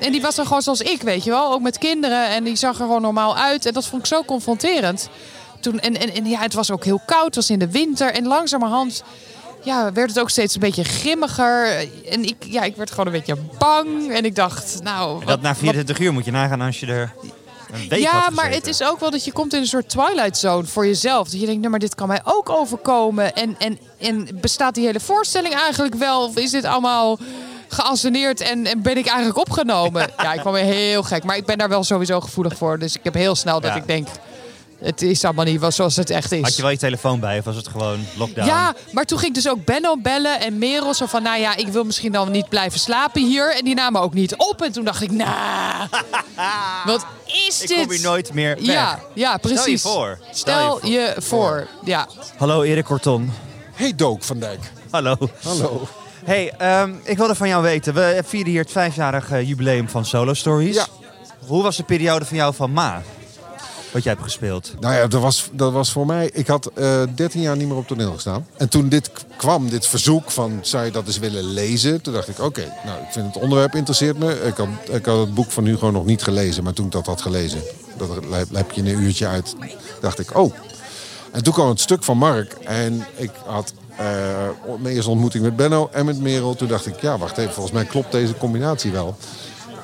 en 0.00 0.12
die 0.12 0.22
was 0.22 0.34
dan 0.34 0.46
gewoon 0.46 0.62
zoals 0.62 0.80
ik, 0.80 1.02
weet 1.02 1.24
je 1.24 1.30
wel. 1.30 1.52
Ook 1.52 1.60
met 1.60 1.78
kinderen. 1.78 2.28
En 2.28 2.44
die 2.44 2.56
zag 2.56 2.70
er 2.70 2.76
gewoon 2.84 3.02
normaal 3.02 3.36
uit. 3.36 3.66
En 3.66 3.72
dat 3.72 3.86
vond 3.86 4.02
ik 4.02 4.08
zo 4.08 4.22
confronterend. 4.24 5.08
Toen, 5.60 5.80
en, 5.80 6.00
en, 6.00 6.14
en 6.14 6.26
ja, 6.26 6.40
het 6.40 6.54
was 6.54 6.70
ook 6.70 6.84
heel 6.84 7.00
koud. 7.06 7.24
Het 7.24 7.34
was 7.34 7.50
in 7.50 7.58
de 7.58 7.70
winter. 7.70 8.12
En 8.12 8.26
langzamerhand 8.26 9.02
ja, 9.64 9.92
werd 9.92 10.08
het 10.08 10.18
ook 10.20 10.30
steeds 10.30 10.54
een 10.54 10.60
beetje 10.60 10.84
grimmiger. 10.84 11.66
En 12.10 12.24
ik, 12.24 12.36
ja, 12.46 12.62
ik 12.62 12.76
werd 12.76 12.90
gewoon 12.90 13.06
een 13.06 13.12
beetje 13.12 13.36
bang. 13.58 14.12
En 14.12 14.24
ik 14.24 14.34
dacht, 14.34 14.78
nou... 14.82 15.10
En 15.12 15.18
wat- 15.18 15.26
dat 15.28 15.40
na 15.40 15.48
wat 15.48 15.58
24 15.58 15.98
uur 15.98 16.12
moet 16.12 16.24
je 16.24 16.30
nagaan 16.30 16.60
als 16.60 16.80
je 16.80 16.86
er 16.86 17.12
een 17.72 17.88
week 17.88 18.00
ja, 18.00 18.30
maar 18.30 18.50
het 18.50 18.66
is 18.66 18.82
ook 18.82 19.00
wel 19.00 19.10
dat 19.10 19.24
je 19.24 19.32
komt 19.32 19.54
in 19.54 19.60
een 19.60 19.66
soort 19.66 19.88
twilight 19.88 20.38
zone 20.38 20.66
voor 20.66 20.86
jezelf. 20.86 21.28
Dat 21.28 21.40
je 21.40 21.46
denkt, 21.46 21.58
nou, 21.58 21.70
maar 21.70 21.78
dit 21.80 21.94
kan 21.94 22.08
mij 22.08 22.20
ook 22.24 22.48
overkomen. 22.50 23.34
En, 23.34 23.54
en, 23.58 23.78
en 23.98 24.28
bestaat 24.40 24.74
die 24.74 24.86
hele 24.86 25.00
voorstelling 25.00 25.54
eigenlijk 25.54 25.94
wel? 25.94 26.24
Of 26.24 26.36
is 26.36 26.50
dit 26.50 26.64
allemaal 26.64 27.18
geanceneerd 27.68 28.40
en, 28.40 28.66
en 28.66 28.82
ben 28.82 28.96
ik 28.96 29.06
eigenlijk 29.06 29.38
opgenomen? 29.38 30.10
Ja, 30.22 30.32
ik 30.32 30.40
kwam 30.40 30.52
weer 30.52 30.64
heel 30.64 31.02
gek. 31.02 31.24
Maar 31.24 31.36
ik 31.36 31.46
ben 31.46 31.58
daar 31.58 31.68
wel 31.68 31.84
sowieso 31.84 32.20
gevoelig 32.20 32.56
voor. 32.56 32.78
Dus 32.78 32.94
ik 32.94 33.00
heb 33.04 33.14
heel 33.14 33.34
snel 33.34 33.60
dat 33.60 33.70
Ja. 33.70 33.76
ik 33.76 33.86
denk, 33.86 34.08
het 34.82 35.02
is 35.02 35.24
allemaal 35.24 35.44
niet 35.44 35.60
wel 35.60 35.70
zoals 35.70 35.96
het 35.96 36.10
echt 36.10 36.32
is. 36.32 36.42
Had 36.42 36.56
je 36.56 36.62
wel 36.62 36.70
je 36.70 36.76
telefoon 36.78 37.20
bij 37.20 37.38
of 37.38 37.44
was 37.44 37.56
het 37.56 37.68
gewoon 37.68 38.06
lockdown? 38.16 38.46
Ja, 38.46 38.74
maar 38.92 39.04
toen 39.04 39.18
ging 39.18 39.36
ik 39.36 39.42
dus 39.42 39.52
ook 39.52 39.64
Benno 39.64 39.96
bellen 39.96 40.40
en 40.40 40.58
Merel 40.58 40.94
zo 40.94 41.06
van, 41.06 41.22
nou 41.22 41.40
ja, 41.40 41.56
ik 41.56 41.68
wil 41.68 41.84
misschien 41.84 42.12
dan 42.12 42.30
niet 42.30 42.48
blijven 42.48 42.80
slapen 42.80 43.26
hier. 43.26 43.56
En 43.56 43.64
die 43.64 43.74
namen 43.74 44.00
ook 44.00 44.14
niet 44.14 44.36
op. 44.36 44.62
En 44.62 44.72
toen 44.72 44.84
dacht 44.84 45.02
ik, 45.02 45.10
nou, 45.10 45.88
wat 46.86 47.06
is 47.48 47.62
Ik 47.62 47.68
dit? 47.68 47.78
kom 47.78 47.90
hier 47.90 48.02
nooit 48.02 48.32
meer 48.32 48.54
weg. 48.56 48.64
Ja, 48.64 49.00
ja, 49.14 49.36
precies. 49.36 49.80
Stel 49.80 49.92
je 49.92 49.98
voor. 49.98 50.18
Stel 50.32 50.86
je 50.86 51.14
voor. 51.18 51.68
Ja. 51.84 52.08
Hallo 52.36 52.62
Erik 52.62 52.84
Korton. 52.84 53.32
Hey 53.74 53.94
Dook 53.94 54.24
van 54.24 54.38
Dijk. 54.38 54.72
Hallo. 54.90 55.16
Hallo. 55.42 55.88
Hey, 56.24 56.52
ehm, 56.58 56.94
ik 57.02 57.16
wilde 57.16 57.34
van 57.34 57.48
jou 57.48 57.62
weten. 57.62 57.94
We 57.94 58.22
vieren 58.26 58.50
hier 58.50 58.60
het 58.60 58.72
vijfjarige 58.72 59.46
jubileum 59.46 59.88
van 59.88 60.04
Solo 60.04 60.34
Stories. 60.34 60.74
Ja. 60.74 60.86
Hoe 61.46 61.62
was 61.62 61.76
de 61.76 61.82
periode 61.82 62.24
van 62.24 62.36
jou 62.36 62.54
van 62.54 62.72
Ma? 62.72 63.02
Wat 63.92 64.02
jij 64.02 64.12
hebt 64.12 64.24
gespeeld. 64.24 64.74
Nou 64.80 64.94
ja, 64.94 65.06
dat 65.06 65.20
was, 65.20 65.48
dat 65.52 65.72
was 65.72 65.92
voor 65.92 66.06
mij... 66.06 66.30
Ik 66.32 66.46
had 66.46 66.70
eh 66.74 67.02
13 67.14 67.40
jaar 67.40 67.56
niet 67.56 67.68
meer 67.68 67.76
op 67.76 67.86
toneel 67.86 68.12
gestaan. 68.12 68.46
En 68.56 68.68
toen 68.68 68.88
dit 68.88 69.10
kwam, 69.36 69.70
dit 69.70 69.86
verzoek 69.86 70.30
van... 70.30 70.58
zou 70.60 70.84
je 70.84 70.90
dat 70.90 71.06
eens 71.06 71.18
willen 71.18 71.44
lezen? 71.44 72.02
Toen 72.02 72.12
dacht 72.12 72.28
ik, 72.28 72.40
oké, 72.40 72.72
nou, 72.84 73.00
ik 73.00 73.08
vind 73.10 73.26
het 73.34 73.42
onderwerp 73.42 73.74
interesseert 73.74 74.18
me. 74.18 74.40
Ik 74.40 74.56
had, 74.56 74.68
ik 74.90 75.04
had 75.04 75.18
het 75.18 75.34
boek 75.34 75.50
van 75.50 75.64
Hugo 75.64 75.90
nog 75.90 76.04
niet 76.04 76.22
gelezen. 76.22 76.64
Maar 76.64 76.72
toen 76.72 76.86
ik 76.86 76.92
dat 76.92 77.06
had 77.06 77.20
gelezen, 77.22 77.60
dat 77.96 78.08
heb 78.52 78.70
je 78.70 78.80
een 78.80 79.02
uurtje 79.02 79.26
uit... 79.26 79.54
dacht 80.00 80.18
ik, 80.18 80.38
oh. 80.38 80.54
En 81.32 81.42
toen 81.42 81.52
kwam 81.52 81.68
het 81.68 81.80
stuk 81.80 82.04
van 82.04 82.18
Mark. 82.18 82.52
En 82.52 83.06
ik 83.16 83.30
had 83.46 83.72
eh, 83.96 84.48
mijn 84.80 84.94
eerste 84.94 85.10
ontmoeting 85.10 85.44
met 85.44 85.56
Benno 85.56 85.88
en 85.92 86.04
met 86.04 86.20
Merel. 86.20 86.54
Toen 86.54 86.68
dacht 86.68 86.86
ik, 86.86 87.00
ja, 87.00 87.18
wacht 87.18 87.38
even, 87.38 87.52
volgens 87.52 87.74
mij 87.74 87.84
klopt 87.84 88.12
deze 88.12 88.36
combinatie 88.36 88.92
wel. 88.92 89.16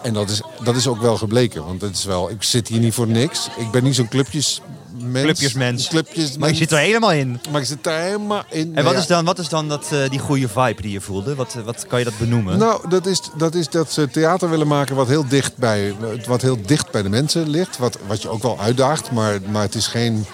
En 0.08 0.14
dat 0.14 0.30
is, 0.30 0.40
dat 0.62 0.76
is 0.76 0.86
ook 0.86 1.00
wel 1.00 1.16
gebleken. 1.16 1.64
Want 1.64 1.80
het 1.80 1.96
is 1.96 2.04
wel, 2.04 2.30
ik 2.30 2.42
zit 2.42 2.68
hier 2.68 2.80
niet 2.80 2.94
voor 2.94 3.06
niks. 3.06 3.48
Ik 3.56 3.70
ben 3.70 3.84
niet 3.84 3.94
zo'n 3.94 4.08
clubjes 4.08 4.60
mens. 5.02 5.24
Clubjesmens. 5.24 5.88
Clubjes 5.88 6.36
Maar 6.36 6.48
je 6.48 6.54
zit 6.54 6.72
er 6.72 6.78
helemaal 6.78 7.12
in. 7.12 7.40
Maar 7.50 7.60
ik 7.60 7.66
zit 7.66 7.86
er 7.86 7.98
helemaal 7.98 8.42
in. 8.50 8.76
En 8.76 8.84
wat 8.84 8.94
is 8.94 9.06
dan, 9.06 9.24
wat 9.24 9.38
is 9.38 9.48
dan 9.48 9.68
dat, 9.68 9.88
eh, 9.92 10.10
die 10.10 10.18
goede 10.18 10.48
vibe 10.48 10.82
die 10.82 10.92
je 10.92 11.00
voelde? 11.00 11.34
Wat, 11.34 11.54
eh, 11.54 11.62
wat 11.62 11.86
kan 11.86 11.98
je 11.98 12.04
dat 12.04 12.18
benoemen? 12.18 12.58
Nou, 12.58 12.88
dat 12.88 13.06
is, 13.06 13.20
dat 13.36 13.54
is 13.54 13.68
dat 13.68 13.92
ze 13.92 14.08
theater 14.08 14.50
willen 14.50 14.66
maken 14.66 14.96
wat 14.96 15.08
heel 15.08 15.28
dicht 15.28 15.56
bij, 15.56 15.94
wat 16.26 16.42
heel 16.42 16.62
dicht 16.66 16.90
bij 16.90 17.02
de 17.02 17.08
mensen 17.08 17.48
ligt. 17.48 17.78
Wat, 17.78 17.98
wat 18.06 18.22
je 18.22 18.28
ook 18.28 18.42
wel 18.42 18.60
uitdaagt, 18.60 19.10
maar, 19.10 19.38
maar 19.50 19.62
het 19.62 19.74
is 19.74 19.86
geen 19.86 20.26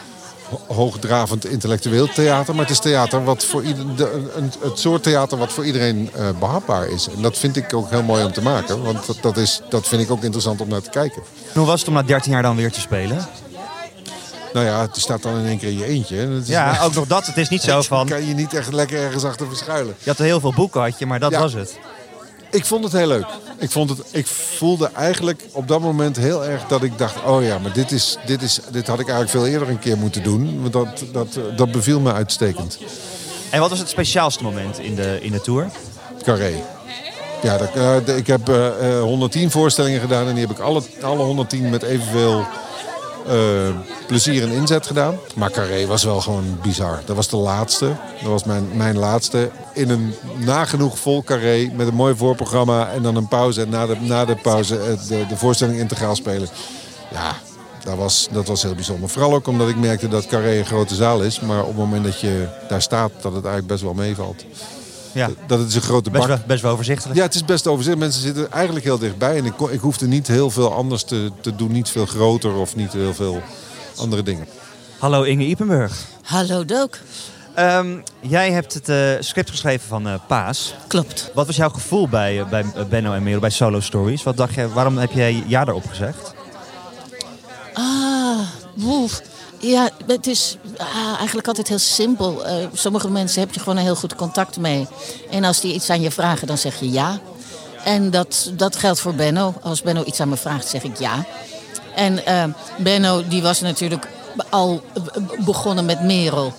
hoogdravend 0.66 1.46
intellectueel 1.46 2.06
theater. 2.06 2.54
Maar 2.54 2.64
het 2.64 2.72
is 2.72 2.78
theater 2.80 3.24
wat 3.24 3.44
voor 3.44 3.62
ieder, 3.62 3.96
de, 3.96 4.30
een, 4.36 4.52
het 4.60 4.78
soort 4.78 5.02
theater 5.02 5.38
wat 5.38 5.52
voor 5.52 5.64
iedereen 5.64 6.10
eh, 6.14 6.28
behapbaar 6.38 6.88
is. 6.88 7.08
En 7.16 7.22
dat 7.22 7.38
vind 7.38 7.56
ik 7.56 7.74
ook 7.74 7.90
heel 7.90 8.02
mooi 8.02 8.24
om 8.24 8.32
te 8.32 8.42
maken. 8.42 8.82
Want 8.82 9.06
dat, 9.06 9.16
dat, 9.20 9.36
is, 9.36 9.60
dat 9.68 9.86
vind 9.88 10.02
ik 10.02 10.10
ook 10.10 10.22
interessant 10.22 10.60
om 10.60 10.68
naar 10.68 10.82
te 10.82 10.90
kijken. 10.90 11.22
En 11.52 11.58
Hoe 11.58 11.66
was 11.66 11.78
het 11.80 11.88
om 11.88 11.94
na 11.94 12.02
13 12.02 12.32
jaar 12.32 12.42
dan 12.42 12.56
weer 12.56 12.72
te 12.72 12.80
spelen? 12.80 13.28
Nou 14.52 14.66
ja, 14.66 14.80
het 14.80 14.96
staat 14.96 15.22
dan 15.22 15.38
in 15.38 15.46
één 15.46 15.58
keer 15.58 15.68
in 15.68 15.78
je 15.78 15.84
eentje. 15.84 16.16
Is 16.42 16.48
Ja, 16.48 16.78
ook 16.82 16.94
nog 16.94 17.06
dat. 17.06 17.26
Het 17.26 17.36
is 17.36 17.48
niet 17.48 17.62
zo 17.62 17.82
van... 17.92 18.06
kan 18.08 18.26
je 18.26 18.34
niet 18.34 18.54
echt 18.54 18.72
lekker 18.72 18.98
ergens 19.02 19.24
achter 19.24 19.46
verschuilen. 19.48 19.94
Je 20.02 20.10
had 20.10 20.18
er 20.18 20.24
heel 20.24 20.40
veel 20.40 20.52
boeken, 20.54 20.80
had 20.80 20.98
je, 20.98 21.06
maar 21.06 21.20
dat 21.20 21.30
Ja. 21.30 21.40
was 21.40 21.52
het. 21.52 21.78
Ik 22.54 22.64
vond 22.64 22.84
het 22.84 22.92
heel 22.92 23.06
leuk. 23.06 23.26
Ik, 23.58 23.70
vond 23.70 23.90
het, 23.90 23.98
ik 24.10 24.26
voelde 24.26 24.90
eigenlijk 24.94 25.44
op 25.52 25.68
dat 25.68 25.80
moment 25.80 26.16
heel 26.16 26.44
erg 26.44 26.66
dat 26.66 26.82
ik 26.82 26.98
dacht... 26.98 27.24
oh 27.24 27.42
ja, 27.42 27.58
maar 27.58 27.72
dit, 27.72 27.92
is, 27.92 28.16
dit, 28.26 28.42
is, 28.42 28.60
dit 28.70 28.86
had 28.86 29.00
ik 29.00 29.08
eigenlijk 29.08 29.30
veel 29.30 29.46
eerder 29.46 29.68
een 29.68 29.78
keer 29.78 29.98
moeten 29.98 30.22
doen. 30.22 30.60
Want 30.60 30.72
dat, 30.72 31.04
dat, 31.12 31.38
dat 31.56 31.72
beviel 31.72 32.00
me 32.00 32.12
uitstekend. 32.12 32.78
En 33.50 33.60
wat 33.60 33.70
was 33.70 33.78
het 33.78 33.88
speciaalste 33.88 34.42
moment 34.42 34.78
in 34.78 34.94
de, 34.94 35.18
in 35.20 35.32
de 35.32 35.40
tour? 35.40 35.70
Carré. 36.22 36.52
Ja, 37.42 37.58
dat, 37.58 37.74
eh, 37.74 38.16
ik 38.16 38.26
heb 38.26 38.48
eh, 38.48 38.96
eh, 38.96 39.02
110 39.02 39.50
voorstellingen 39.50 40.00
gedaan 40.00 40.26
en 40.26 40.34
die 40.34 40.46
heb 40.46 40.56
ik 40.56 40.62
alle, 40.62 40.82
alle 41.02 41.22
110 41.22 41.70
met 41.70 41.82
evenveel 41.82 42.46
eh, 43.26 43.68
plezier 44.06 44.42
en 44.42 44.50
inzet 44.50 44.86
gedaan. 44.86 45.18
Maar 45.34 45.50
Carré 45.50 45.86
was 45.86 46.04
wel 46.04 46.20
gewoon 46.20 46.58
bizar. 46.62 47.00
Dat 47.04 47.16
was 47.16 47.28
de 47.28 47.36
laatste. 47.36 47.86
Dat 48.22 48.30
was 48.30 48.44
mijn, 48.44 48.68
mijn 48.72 48.98
laatste. 48.98 49.50
In 49.74 49.90
een 49.90 50.14
nagenoeg 50.36 50.98
vol 50.98 51.22
Carré 51.22 51.70
met 51.74 51.86
een 51.86 51.94
mooi 51.94 52.14
voorprogramma 52.16 52.90
en 52.90 53.02
dan 53.02 53.16
een 53.16 53.28
pauze. 53.28 53.60
En 53.60 53.68
na 53.68 53.86
de, 53.86 53.96
na 54.00 54.24
de 54.24 54.36
pauze 54.36 54.78
eh, 54.78 55.08
de, 55.08 55.26
de 55.28 55.36
voorstelling 55.36 55.78
integraal 55.78 56.14
spelen. 56.16 56.48
Ja, 57.12 57.36
dat 57.84 57.96
was, 57.96 58.28
dat 58.32 58.46
was 58.46 58.62
heel 58.62 58.74
bijzonder. 58.74 59.08
Vooral 59.08 59.34
ook 59.34 59.46
omdat 59.46 59.68
ik 59.68 59.76
merkte 59.76 60.08
dat 60.08 60.26
Carré 60.26 60.58
een 60.58 60.66
grote 60.66 60.94
zaal 60.94 61.22
is. 61.22 61.40
Maar 61.40 61.60
op 61.60 61.66
het 61.66 61.76
moment 61.76 62.04
dat 62.04 62.20
je 62.20 62.48
daar 62.68 62.82
staat, 62.82 63.10
dat 63.14 63.32
het 63.32 63.44
eigenlijk 63.44 63.66
best 63.66 63.82
wel 63.82 63.94
meevalt. 63.94 64.44
Ja, 65.12 65.30
Dat 65.46 65.58
het 65.58 65.68
is 65.68 65.74
een 65.74 65.82
grote 65.82 66.10
best 66.10 66.26
bak 66.26 66.36
wel, 66.36 66.46
best 66.46 66.62
wel 66.62 66.72
overzichtelijk. 66.72 67.18
ja, 67.18 67.24
het 67.24 67.34
is 67.34 67.44
best 67.44 67.66
overzichtelijk. 67.66 68.12
Mensen 68.12 68.22
zitten 68.34 68.52
eigenlijk 68.52 68.84
heel 68.84 68.98
dichtbij. 68.98 69.36
En 69.36 69.44
ik, 69.44 69.60
ik 69.60 69.80
hoefde 69.80 70.06
niet 70.06 70.26
heel 70.26 70.50
veel 70.50 70.72
anders 70.72 71.02
te, 71.04 71.30
te 71.40 71.56
doen. 71.56 71.72
Niet 71.72 71.88
veel 71.88 72.06
groter 72.06 72.54
of 72.54 72.76
niet 72.76 72.92
heel 72.92 73.14
veel 73.14 73.42
andere 73.96 74.22
dingen. 74.22 74.46
Hallo 74.98 75.22
Inge 75.22 75.44
Ipenburg. 75.44 75.92
Hallo 76.22 76.64
Dook. 76.64 76.98
Ehm, 77.54 77.98
jij 78.20 78.50
hebt 78.50 78.74
het 78.74 78.88
eh, 78.88 79.10
script 79.20 79.50
geschreven 79.50 79.88
van 79.88 80.08
eh, 80.08 80.14
Paas. 80.26 80.74
Klopt. 80.86 81.30
Wat 81.34 81.46
was 81.46 81.56
jouw 81.56 81.68
gevoel 81.68 82.08
bij, 82.08 82.40
eh, 82.40 82.48
bij 82.48 82.64
Benno 82.88 83.12
en 83.12 83.22
Merel 83.22 83.40
bij 83.40 83.50
Solo 83.50 83.80
Stories? 83.80 84.22
Wat 84.22 84.36
dacht 84.36 84.54
je, 84.54 84.68
waarom 84.68 84.98
heb 84.98 85.12
jij 85.12 85.42
ja 85.46 85.66
erop 85.66 85.88
gezegd? 85.88 86.34
Ah, 87.72 88.38
woef. 88.74 89.22
Ja, 89.58 89.90
het 90.06 90.26
is 90.26 90.56
ah, 90.76 91.14
eigenlijk 91.16 91.46
altijd 91.46 91.68
heel 91.68 91.78
simpel. 91.78 92.42
Sommige 92.72 93.10
mensen 93.10 93.40
heb 93.40 93.54
je 93.54 93.60
gewoon 93.60 93.76
een 93.76 93.82
heel 93.82 93.94
goed 93.94 94.14
contact 94.14 94.58
mee. 94.58 94.86
En 95.30 95.44
als 95.44 95.60
die 95.60 95.74
iets 95.74 95.90
aan 95.90 96.00
je 96.00 96.10
vragen, 96.10 96.46
dan 96.46 96.58
zeg 96.58 96.80
je 96.80 96.90
ja. 96.90 97.18
En 97.84 98.10
dat, 98.10 98.52
dat 98.54 98.76
geldt 98.76 99.00
voor 99.00 99.14
Benno. 99.14 99.54
Als 99.62 99.82
Benno 99.82 100.04
iets 100.04 100.20
aan 100.20 100.28
me 100.28 100.36
vraagt, 100.36 100.68
zeg 100.68 100.82
ik 100.82 100.98
ja. 100.98 101.24
En 101.94 102.22
Benno, 102.78 103.28
die 103.28 103.42
was 103.42 103.60
natuurlijk 103.60 104.08
al 104.50 104.82
begonnen 105.44 105.84
met 105.84 106.02
Merel. 106.02 106.52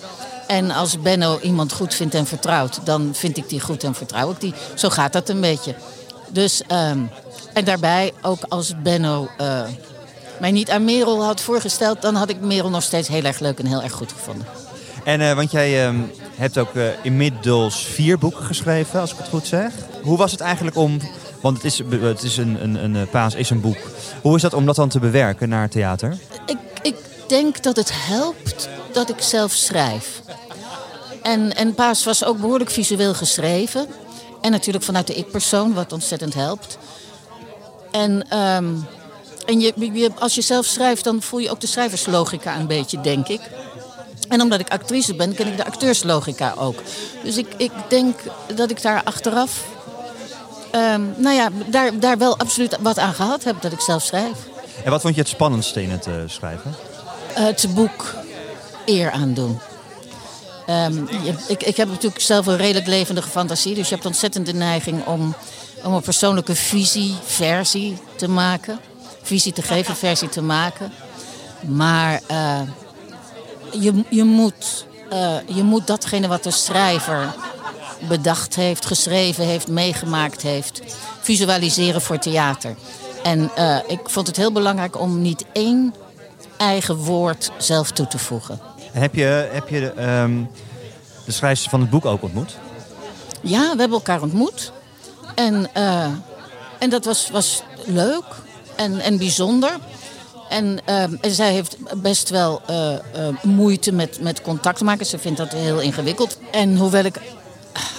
En 0.46 0.70
als 0.70 1.00
Benno 1.00 1.38
iemand 1.42 1.72
goed 1.72 1.94
vindt 1.94 2.14
en 2.14 2.26
vertrouwt, 2.26 2.80
dan 2.84 3.10
vind 3.12 3.36
ik 3.36 3.48
die 3.48 3.60
goed 3.60 3.84
en 3.84 3.94
vertrouw 3.94 4.30
ik 4.30 4.40
die. 4.40 4.54
Zo 4.74 4.88
gaat 4.88 5.12
dat 5.12 5.28
een 5.28 5.40
beetje. 5.40 5.74
Dus, 6.28 6.62
ehm, 6.66 6.98
en 7.52 7.64
daarbij, 7.64 8.12
ook 8.22 8.38
als 8.48 8.72
Benno 8.82 9.28
eh, 9.36 9.62
mij 10.40 10.50
niet 10.50 10.70
aan 10.70 10.84
Merel 10.84 11.24
had 11.24 11.40
voorgesteld, 11.40 12.02
dan 12.02 12.14
had 12.14 12.30
ik 12.30 12.40
Merel 12.40 12.70
nog 12.70 12.82
steeds 12.82 13.08
heel 13.08 13.24
erg 13.24 13.38
leuk 13.38 13.58
en 13.58 13.66
heel 13.66 13.82
erg 13.82 13.92
goed 13.92 14.12
gevonden. 14.12 14.46
En 15.04 15.20
eh, 15.20 15.34
want 15.34 15.50
jij 15.50 15.86
ehm, 15.86 15.96
hebt 16.36 16.58
ook 16.58 16.74
eh, 16.74 16.84
inmiddels 17.02 17.84
vier 17.84 18.18
boeken 18.18 18.44
geschreven, 18.44 19.00
als 19.00 19.12
ik 19.12 19.18
het 19.18 19.28
goed 19.28 19.46
zeg. 19.46 19.72
Hoe 20.02 20.16
was 20.16 20.30
het 20.30 20.40
eigenlijk 20.40 20.76
om, 20.76 20.98
want 21.40 21.56
het 21.56 21.64
is, 21.64 21.82
het 22.00 22.22
is 22.22 22.36
een, 22.36 22.62
een, 22.62 22.94
een 22.94 23.08
Paas 23.08 23.34
is 23.34 23.50
een 23.50 23.60
boek. 23.60 23.78
Hoe 24.22 24.36
is 24.36 24.42
dat 24.42 24.54
om 24.54 24.66
dat 24.66 24.76
dan 24.76 24.88
te 24.88 24.98
bewerken 24.98 25.48
naar 25.48 25.68
theater? 25.68 26.16
Ik, 26.46 26.58
ik 26.82 26.96
denk 27.28 27.62
dat 27.62 27.76
het 27.76 27.90
helpt 27.94 28.68
dat 28.96 29.08
ik 29.10 29.22
zelf 29.22 29.52
schrijf. 29.52 30.20
En, 31.22 31.56
en 31.56 31.74
Paas 31.74 32.04
was 32.04 32.24
ook 32.24 32.40
behoorlijk 32.40 32.70
visueel 32.70 33.14
geschreven. 33.14 33.86
En 34.40 34.50
natuurlijk 34.50 34.84
vanuit 34.84 35.06
de 35.06 35.14
ik-persoon, 35.14 35.74
wat 35.74 35.92
ontzettend 35.92 36.34
helpt. 36.34 36.78
En, 37.90 38.24
ehm, 38.28 38.66
en 39.46 39.60
je, 39.60 39.72
je- 39.92 40.10
als 40.18 40.34
je 40.34 40.40
zelf 40.42 40.66
schrijft, 40.66 41.04
dan 41.04 41.22
voel 41.22 41.38
je 41.40 41.50
ook 41.50 41.60
de 41.60 41.66
schrijverslogica 41.66 42.56
een 42.56 42.66
beetje, 42.66 43.00
denk 43.00 43.28
ik. 43.28 43.40
En 44.28 44.40
omdat 44.40 44.60
ik 44.60 44.68
actrice 44.68 45.14
ben, 45.14 45.34
ken 45.34 45.46
ik 45.46 45.56
de 45.56 45.64
acteurslogica 45.64 46.54
ook. 46.58 46.82
Dus 47.22 47.36
ik, 47.36 47.46
ik 47.56 47.72
denk 47.88 48.20
dat 48.54 48.70
ik 48.70 48.82
daar 48.82 49.00
achteraf... 49.04 49.64
ehm, 50.70 51.02
nou 51.16 51.34
ja, 51.34 51.48
daar, 51.66 51.98
daar 51.98 52.18
wel 52.18 52.38
absoluut 52.38 52.76
wat 52.80 52.98
aan 52.98 53.14
gehad 53.14 53.44
heb, 53.44 53.62
dat 53.62 53.72
ik 53.72 53.80
zelf 53.80 54.02
schrijf. 54.02 54.36
En 54.84 54.90
wat 54.90 55.00
vond 55.00 55.14
je 55.14 55.20
het 55.20 55.30
spannendste 55.30 55.82
in 55.82 55.90
het 55.90 56.06
eh, 56.06 56.14
schrijven? 56.26 56.74
het 57.32 57.66
boek 57.74 58.14
eer 58.86 59.10
aandoen. 59.10 59.58
Ehm, 60.66 60.94
je- 61.24 61.34
ik, 61.48 61.62
ik 61.62 61.76
heb 61.76 61.88
natuurlijk 61.88 62.22
zelf 62.22 62.46
een 62.46 62.56
redelijk 62.56 62.86
levendige 62.86 63.28
fantasie. 63.28 63.74
Dus 63.74 63.88
je 63.88 63.94
hebt 63.94 64.06
ontzettend 64.06 64.46
de 64.46 64.54
neiging 64.54 65.06
om, 65.06 65.34
om 65.84 65.92
een 65.94 66.02
persoonlijke 66.02 66.54
visie, 66.54 67.14
versie 67.24 67.98
te 68.16 68.28
maken. 68.28 68.80
Visie 69.22 69.52
te 69.52 69.62
geven, 69.62 69.96
versie 69.96 70.28
te 70.28 70.42
maken. 70.42 70.92
Maar 71.60 72.20
eh, 72.26 72.60
je, 73.80 74.04
je, 74.10 74.24
moet, 74.24 74.86
eh, 75.10 75.36
je 75.46 75.62
moet 75.62 75.86
datgene 75.86 76.28
wat 76.28 76.42
de 76.42 76.50
schrijver 76.50 77.34
bedacht 78.08 78.54
heeft, 78.54 78.86
geschreven 78.86 79.44
heeft, 79.44 79.68
meegemaakt 79.68 80.42
heeft, 80.42 80.80
visualiseren 81.20 82.02
voor 82.02 82.18
theater. 82.18 82.74
En 83.22 83.50
eh, 83.54 83.76
ik 83.86 84.00
vond 84.04 84.26
het 84.26 84.36
heel 84.36 84.52
belangrijk 84.52 85.00
om 85.00 85.20
niet 85.22 85.44
één 85.52 85.94
eigen 86.56 86.96
woord 86.96 87.50
zelf 87.58 87.90
toe 87.90 88.06
te 88.06 88.18
voegen. 88.18 88.60
Heb 88.98 89.14
je, 89.14 89.48
heb 89.52 89.68
je 89.68 89.80
de, 89.80 89.92
ehm, 89.92 90.42
de 91.24 91.32
schrijfster 91.32 91.70
van 91.70 91.80
het 91.80 91.90
boek 91.90 92.04
ook 92.04 92.22
ontmoet? 92.22 92.56
Ja, 93.40 93.60
we 93.60 93.78
hebben 93.78 93.98
elkaar 93.98 94.22
ontmoet. 94.22 94.72
En, 95.34 95.68
eh, 95.72 96.10
en 96.78 96.90
dat 96.90 97.04
was, 97.04 97.30
was 97.30 97.62
leuk 97.84 98.24
en, 98.76 99.00
en 99.00 99.18
bijzonder. 99.18 99.70
En, 100.48 100.78
eh, 100.84 101.02
en 101.02 101.30
zij 101.30 101.52
heeft 101.52 101.76
best 102.02 102.28
wel 102.28 102.62
eh, 102.66 102.94
eh, 102.94 103.00
moeite 103.42 103.92
met, 103.92 104.20
met 104.20 104.42
contact 104.42 104.80
maken. 104.80 105.06
Ze 105.06 105.18
vindt 105.18 105.38
dat 105.38 105.52
heel 105.52 105.80
ingewikkeld. 105.80 106.38
En 106.50 106.76
hoewel 106.76 107.04
ik 107.04 107.20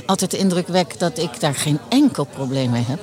altijd 0.06 0.32
de 0.32 0.38
indruk 0.38 0.68
wek 0.68 1.00
dat 1.00 1.18
ik 1.18 1.40
daar 1.40 1.56
geen 1.56 1.80
enkel 1.90 2.24
probleem 2.24 2.70
mee 2.70 2.86
heb... 2.88 3.00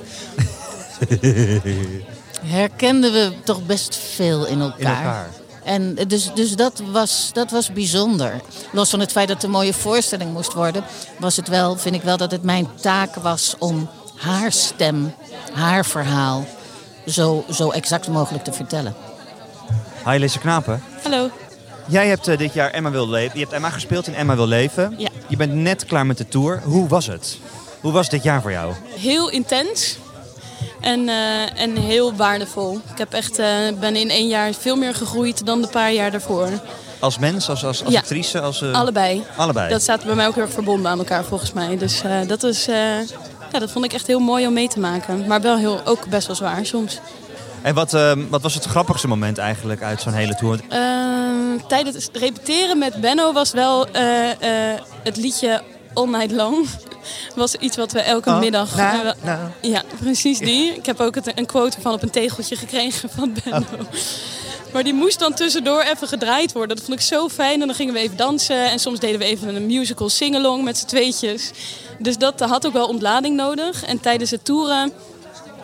herkenden 2.57 3.13
we 3.13 3.33
toch 3.43 3.65
best 3.65 3.95
veel 3.95 4.45
in 4.45 4.61
elkaar. 4.61 4.79
In 4.79 4.87
elkaar. 4.87 5.29
En 5.65 5.95
dus, 6.07 6.31
dus 6.33 6.55
dat, 6.55 6.81
was, 6.91 7.29
dat 7.33 7.51
was 7.51 7.71
bijzonder. 7.71 8.41
Los 8.71 8.89
van 8.89 8.99
het 8.99 9.11
feit 9.11 9.27
dat 9.27 9.35
het 9.35 9.45
een 9.45 9.51
mooie 9.51 9.73
voorstelling 9.73 10.33
moest 10.33 10.53
worden, 10.53 10.83
was 11.19 11.35
het 11.35 11.47
wel, 11.47 11.75
vind 11.77 11.95
ik 11.95 12.01
wel 12.01 12.17
dat 12.17 12.31
het 12.31 12.43
mijn 12.43 12.67
taak 12.81 13.15
was 13.15 13.55
om 13.59 13.89
haar 14.15 14.51
stem, 14.51 15.13
haar 15.53 15.85
verhaal, 15.85 16.45
zo, 17.05 17.45
zo 17.51 17.69
exact 17.69 18.07
mogelijk 18.07 18.43
te 18.43 18.53
vertellen. 18.53 18.95
Hi 20.05 20.17
Lisse 20.17 20.39
Knapen. 20.39 20.83
Hallo. 21.03 21.29
Jij 21.87 22.07
hebt 22.07 22.27
eh, 22.27 22.37
dit 22.37 22.53
jaar 22.53 22.71
Emma 22.71 22.91
wil 22.91 23.09
leven. 23.09 23.33
Je 23.33 23.43
hebt 23.43 23.55
Emma 23.55 23.69
gespeeld 23.69 24.07
in 24.07 24.15
Emma 24.15 24.35
wil 24.35 24.47
leven. 24.47 24.95
Ja. 24.97 25.09
Je 25.27 25.37
bent 25.37 25.53
net 25.53 25.85
klaar 25.85 26.05
met 26.05 26.17
de 26.17 26.27
tour. 26.27 26.61
Hoe 26.63 26.87
was 26.87 27.07
het? 27.07 27.37
Hoe 27.81 27.91
was 27.91 28.09
dit 28.09 28.23
jaar 28.23 28.41
voor 28.41 28.51
jou? 28.51 28.73
Heel 28.99 29.29
intens. 29.29 29.97
En, 30.85 31.09
eh, 31.09 31.61
en 31.61 31.75
heel 31.77 32.15
waardevol. 32.15 32.79
Ik 32.91 32.97
heb 32.97 33.13
echt, 33.13 33.39
eh, 33.39 33.47
ben 33.79 33.95
in 33.95 34.09
één 34.09 34.27
jaar 34.27 34.53
veel 34.53 34.75
meer 34.75 34.93
gegroeid 34.95 35.45
dan 35.45 35.61
de 35.61 35.67
paar 35.67 35.91
jaar 35.91 36.11
daarvoor. 36.11 36.49
Als 36.99 37.17
mens, 37.19 37.49
als, 37.49 37.65
als, 37.65 37.83
als 37.83 37.93
Ja. 37.93 37.99
actrice, 37.99 38.41
als... 38.41 38.61
eh, 38.61 38.73
Allebei. 38.73 39.23
Allebei. 39.37 39.69
Dat 39.69 39.81
staat 39.81 40.03
bij 40.03 40.15
mij 40.15 40.27
ook 40.27 40.33
heel 40.35 40.43
erg 40.43 40.51
verbonden 40.53 40.91
aan 40.91 40.97
elkaar 40.97 41.23
volgens 41.23 41.53
mij. 41.53 41.77
Dus 41.77 42.01
dat, 42.27 42.43
is, 42.43 42.65
ja, 43.51 43.59
dat 43.59 43.71
vond 43.71 43.85
ik 43.85 43.93
echt 43.93 44.07
heel 44.07 44.19
mooi 44.19 44.47
om 44.47 44.53
mee 44.53 44.67
te 44.67 44.79
maken. 44.79 45.27
Maar 45.27 45.41
wel 45.41 45.57
heel, 45.57 45.81
ook 45.85 46.07
best 46.07 46.27
wel 46.27 46.35
zwaar 46.35 46.65
soms. 46.65 46.99
En 47.61 47.73
wat, 47.73 47.93
ehm, 47.93 48.19
wat 48.29 48.41
was 48.41 48.53
het 48.53 48.65
grappigste 48.65 49.07
moment 49.07 49.37
eigenlijk 49.37 49.81
uit 49.83 50.01
zo'n 50.01 50.13
hele 50.13 50.35
tour? 50.35 50.59
Ehm, 50.69 51.67
tijdens 51.67 51.95
het 52.05 52.17
repeteren 52.17 52.77
met 52.77 53.01
Benno 53.01 53.33
was 53.33 53.51
wel 53.51 53.87
het 55.03 55.17
liedje 55.17 55.61
All 55.95 56.07
Night 56.07 56.31
Long. 56.31 56.67
was 57.35 57.55
iets 57.55 57.77
wat 57.77 57.91
we 57.91 57.99
elke 57.99 58.29
Oh, 58.29 58.39
middag... 58.39 58.75
nou, 58.75 59.07
eh, 59.07 59.11
nou. 59.23 59.39
Ja, 59.61 59.83
precies 59.99 60.39
die. 60.39 60.73
Ik 60.73 60.85
heb 60.85 60.99
ook 60.99 61.15
het, 61.15 61.31
een 61.35 61.45
quote 61.45 61.81
van 61.81 61.93
op 61.93 62.01
een 62.01 62.09
tegeltje 62.09 62.55
gekregen 62.55 63.09
van 63.09 63.35
Benno. 63.43 63.65
Maar 64.73 64.83
die 64.83 64.93
moest 64.93 65.19
dan 65.19 65.33
tussendoor 65.33 65.81
even 65.81 66.07
gedraaid 66.07 66.51
worden. 66.51 66.75
Dat 66.75 66.85
vond 66.85 66.99
ik 66.99 67.05
zo 67.05 67.29
fijn. 67.29 67.61
En 67.61 67.67
dan 67.67 67.75
gingen 67.75 67.93
we 67.93 67.99
even 67.99 68.17
dansen. 68.17 68.69
En 68.69 68.79
soms 68.79 68.99
deden 68.99 69.19
we 69.19 69.25
even 69.25 69.55
een 69.55 69.65
musical 69.65 70.09
sing-along 70.09 70.63
met 70.63 70.77
z'n 70.77 70.85
tweetjes. 70.85 71.51
Dus 71.99 72.17
dat 72.17 72.39
had 72.39 72.65
ook 72.65 72.73
wel 72.73 72.87
ontlading 72.87 73.35
nodig. 73.35 73.83
En 73.83 73.99
tijdens 73.99 74.31
het 74.31 74.45
toeren 74.45 74.91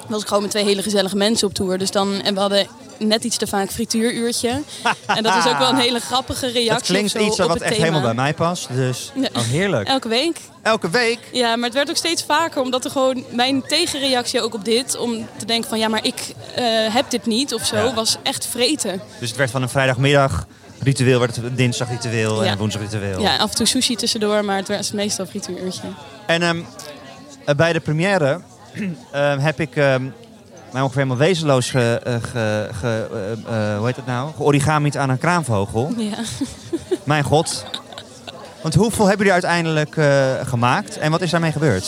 was 0.08 0.22
ik 0.22 0.28
gewoon 0.28 0.42
met 0.42 0.52
twee 0.52 0.64
hele 0.64 0.82
gezellige 0.84 1.16
mensen 1.16 1.48
op 1.48 1.54
tour. 1.54 1.78
Dus 1.78 1.92
dan, 1.92 2.22
en 2.22 2.34
we 2.34 2.40
hadden 2.40 2.68
net 3.08 3.24
iets 3.24 3.38
te 3.38 3.48
vaak 3.48 3.72
frituuruurtje. 3.72 4.50
En 5.06 5.24
dat 5.24 5.36
is 5.38 5.48
ook 5.52 5.58
wel 5.58 5.70
een 5.70 5.76
hele 5.76 6.00
grappige 6.00 6.46
reactie. 6.48 6.70
Dat 6.70 6.82
klinkt 6.82 7.14
iets 7.14 7.38
wat 7.38 7.50
het 7.50 7.62
echt 7.62 7.72
thema. 7.74 7.84
helemaal 7.86 8.02
bij 8.02 8.14
mij 8.14 8.34
past. 8.34 8.68
Dus 8.76 9.12
Ja. 9.16 9.28
oh, 9.34 9.42
heerlijk. 9.42 9.88
Elke 9.88 10.08
week. 10.08 10.38
Elke 10.62 10.90
week. 10.90 11.20
Ja, 11.32 11.56
maar 11.56 11.66
het 11.66 11.74
werd 11.74 11.90
ook 11.90 11.96
steeds 11.96 12.24
vaker, 12.24 12.62
omdat 12.62 12.86
er 12.86 12.92
gewoon 12.92 13.24
mijn 13.32 13.64
tegenreactie 13.68 14.42
ook 14.42 14.54
op 14.54 14.66
dit, 14.66 14.98
om 14.98 15.28
te 15.38 15.46
denken 15.46 15.70
van 15.70 15.80
ja, 15.80 15.88
maar 15.88 16.06
ik 16.06 16.34
eh, 16.56 16.64
heb 16.94 17.10
dit 17.10 17.26
niet 17.26 17.54
of 17.54 17.66
zo, 17.66 17.76
Ja. 17.76 17.94
was 17.94 18.18
echt 18.24 18.46
vreten. 18.48 19.02
Dus 19.20 19.30
het 19.30 19.38
werd 19.38 19.52
van 19.52 19.62
een 19.62 19.70
vrijdagmiddag 19.70 20.46
ritueel, 20.84 21.20
werd 21.20 21.36
het 21.36 21.58
dinsdag 21.58 21.90
ritueel 21.90 22.40
en 22.44 22.50
Ja. 22.50 22.58
woensdag 22.58 22.82
ritueel. 22.82 23.22
Ja, 23.22 23.38
af 23.38 23.50
en 23.50 23.56
toe 23.56 23.66
sushi 23.66 23.96
tussendoor, 23.96 24.46
maar 24.46 24.58
het 24.58 24.68
was 24.68 24.92
meestal 24.92 25.26
frituuruurtje. 25.26 25.88
En 26.26 26.42
ehm, 26.42 26.60
eh, 27.46 27.56
bij 27.56 27.74
de 27.74 27.80
première 27.80 28.42
ehm, 29.12 29.40
heb 29.40 29.60
ik 29.60 29.76
ehm, 29.76 30.06
mij 30.74 30.82
ongeveer 30.82 31.02
helemaal 31.04 31.26
wezenloos 31.28 31.70
ge, 31.70 32.00
eh, 32.04 32.14
ge, 32.14 32.70
ge- 32.80 33.08
eh, 33.48 33.72
eh, 33.72 33.78
hoe 33.78 33.86
heet 33.86 33.96
het 33.96 34.06
nou? 34.06 34.30
georigami'd 34.38 34.98
aan 34.98 35.10
een 35.10 35.18
kraanvogel. 35.18 35.94
Ja. 35.98 36.16
Mijn 37.04 37.24
god. 37.24 37.66
Want 38.62 38.74
hoeveel 38.76 39.08
hebben 39.08 39.26
jullie 39.26 39.42
uiteindelijk 39.46 39.96
gemaakt 40.48 40.98
en 40.98 41.12
wat 41.12 41.22
is 41.22 41.30
daarmee 41.32 41.52
gebeurd? 41.52 41.86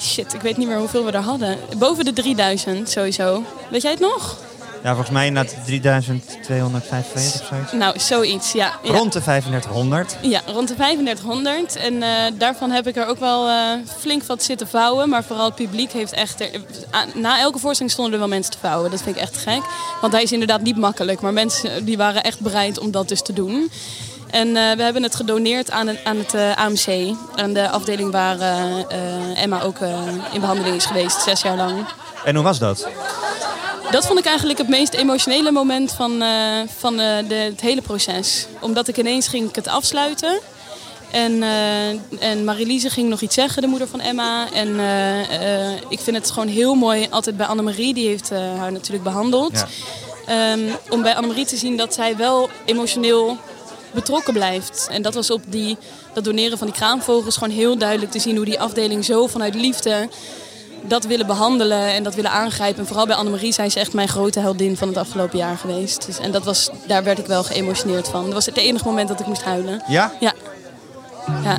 Shit, 0.00 0.34
ik 0.34 0.40
weet 0.40 0.56
niet 0.56 0.68
meer 0.68 0.78
hoeveel 0.78 1.04
we 1.04 1.10
er 1.12 1.20
hadden. 1.22 1.58
Boven 1.78 2.04
de 2.04 2.12
3000 2.12 2.88
sowieso. 2.90 3.42
Weet 3.70 3.82
jij 3.82 3.90
het 3.90 4.00
nog? 4.00 4.36
Ja, 4.84 4.90
volgens 4.90 5.10
mij 5.10 5.30
na 5.30 5.44
3245 5.64 7.40
of 7.40 7.46
zoiets. 7.48 7.72
Nou, 7.72 7.98
zoiets, 7.98 8.52
ja. 8.52 8.72
Rond 8.82 9.12
de 9.12 9.20
3500. 9.22 10.16
Ja, 10.22 10.40
rond 10.46 10.68
de 10.68 10.74
3500. 10.74 11.76
En 11.76 12.02
eh, 12.02 12.08
daarvan 12.34 12.70
heb 12.70 12.86
ik 12.86 12.96
er 12.96 13.06
ook 13.06 13.18
wel 13.18 13.48
eh, 13.48 13.56
flink 13.98 14.22
wat 14.22 14.42
zitten 14.42 14.68
vouwen. 14.68 15.08
Maar 15.08 15.24
vooral 15.24 15.44
het 15.44 15.54
publiek 15.54 15.92
heeft 15.92 16.12
echt... 16.12 16.40
Er, 16.40 16.50
aan- 16.90 17.08
na 17.14 17.38
elke 17.38 17.58
voorstelling 17.58 17.92
stonden 17.92 18.12
er 18.14 18.18
wel 18.20 18.28
mensen 18.28 18.52
te 18.52 18.58
vouwen. 18.60 18.90
Dat 18.90 19.02
vind 19.02 19.16
ik 19.16 19.22
echt 19.22 19.36
gek. 19.36 19.62
Want 20.00 20.12
hij 20.12 20.22
is 20.22 20.32
inderdaad 20.32 20.62
niet 20.62 20.76
makkelijk. 20.76 21.20
Maar 21.20 21.32
mensen 21.32 21.84
die 21.84 21.96
waren 21.96 22.22
echt 22.22 22.40
bereid 22.40 22.78
om 22.78 22.90
dat 22.90 23.08
dus 23.08 23.22
te 23.22 23.32
doen. 23.32 23.70
En 24.30 24.48
eh, 24.56 24.76
we 24.76 24.82
hebben 24.82 25.02
het 25.02 25.14
gedoneerd 25.14 25.70
aan 25.70 25.86
het, 25.86 25.98
aan 26.04 26.16
het 26.16 26.34
eh, 26.34 26.56
AMC. 26.56 27.14
Aan 27.34 27.52
de 27.52 27.68
afdeling 27.70 28.10
waar 28.12 28.38
eh, 28.40 28.78
eh, 28.80 29.42
Emma 29.42 29.62
ook 29.62 29.78
eh, 29.78 29.98
in 30.32 30.40
behandeling 30.40 30.76
is 30.76 30.84
geweest. 30.86 31.20
Zes 31.22 31.42
jaar 31.42 31.56
lang. 31.56 31.86
En 32.24 32.34
hoe 32.34 32.44
was 32.44 32.58
dat? 32.58 32.88
Dat 33.94 34.06
vond 34.06 34.18
ik 34.18 34.24
eigenlijk 34.24 34.58
het 34.58 34.68
meest 34.68 34.94
emotionele 34.94 35.50
moment 35.50 35.92
van, 35.92 36.22
eh, 36.22 36.60
van 36.78 37.00
eh, 37.00 37.28
de, 37.28 37.34
het 37.34 37.60
hele 37.60 37.82
proces. 37.82 38.46
Omdat 38.60 38.88
ik 38.88 38.98
ineens 38.98 39.28
ging 39.28 39.48
ik 39.48 39.54
het 39.54 39.68
afsluiten. 39.68 40.40
En, 41.10 41.42
eh 41.42 41.88
en 42.30 42.44
Marilise 42.44 42.90
ging 42.90 43.08
nog 43.08 43.20
iets 43.20 43.34
zeggen, 43.34 43.62
de 43.62 43.68
moeder 43.68 43.88
van 43.88 44.00
Emma. 44.00 44.52
En 44.52 44.68
ik 45.88 46.00
vind 46.00 46.16
het 46.16 46.30
gewoon 46.30 46.48
heel 46.48 46.74
mooi, 46.74 47.06
altijd 47.10 47.36
bij 47.36 47.46
Annemarie, 47.46 47.94
die 47.94 48.08
heeft 48.08 48.30
haar 48.30 48.72
natuurlijk 48.72 49.04
behandeld. 49.04 49.64
Ehm, 50.26 50.60
om 50.90 51.02
bij 51.02 51.14
Annemarie 51.14 51.44
te 51.44 51.56
zien 51.56 51.76
dat 51.76 51.94
zij 51.94 52.16
wel 52.16 52.50
emotioneel 52.64 53.36
betrokken 53.92 54.32
blijft. 54.32 54.88
En 54.90 55.02
dat 55.02 55.14
was 55.14 55.30
op 55.30 55.42
die, 55.46 55.76
dat 56.12 56.24
doneren 56.24 56.58
van 56.58 56.66
die 56.66 56.76
kraanvogels 56.76 57.36
gewoon 57.36 57.54
heel 57.54 57.78
duidelijk 57.78 58.10
te 58.10 58.18
zien 58.18 58.36
hoe 58.36 58.44
die 58.44 58.60
afdeling 58.60 59.04
zo 59.04 59.26
vanuit 59.26 59.54
liefde 59.54 60.08
dat 60.86 61.04
willen 61.04 61.26
behandelen 61.26 61.88
en 61.88 62.02
dat 62.02 62.14
willen 62.14 62.30
aangrijpen. 62.30 62.80
En 62.80 62.86
vooral 62.86 63.06
bij 63.06 63.16
Annemarie 63.16 63.52
zijn 63.52 63.70
ze 63.70 63.80
echt 63.80 63.92
mijn 63.92 64.08
grote 64.08 64.40
heldin 64.40 64.76
van 64.76 64.88
het 64.88 64.96
afgelopen 64.96 65.38
jaar 65.38 65.56
geweest. 65.56 66.06
Dus, 66.06 66.18
en 66.18 66.30
dat 66.30 66.44
was, 66.44 66.70
daar 66.86 67.04
werd 67.04 67.18
ik 67.18 67.26
wel 67.26 67.44
geëmotioneerd 67.44 68.08
van. 68.08 68.24
Dat 68.24 68.32
was 68.32 68.46
het 68.46 68.56
enige 68.56 68.84
moment 68.84 69.08
dat 69.08 69.20
ik 69.20 69.26
moest 69.26 69.42
huilen. 69.42 69.82
Ja? 69.86 70.12
Ja. 70.20 70.32
Ja, 71.44 71.58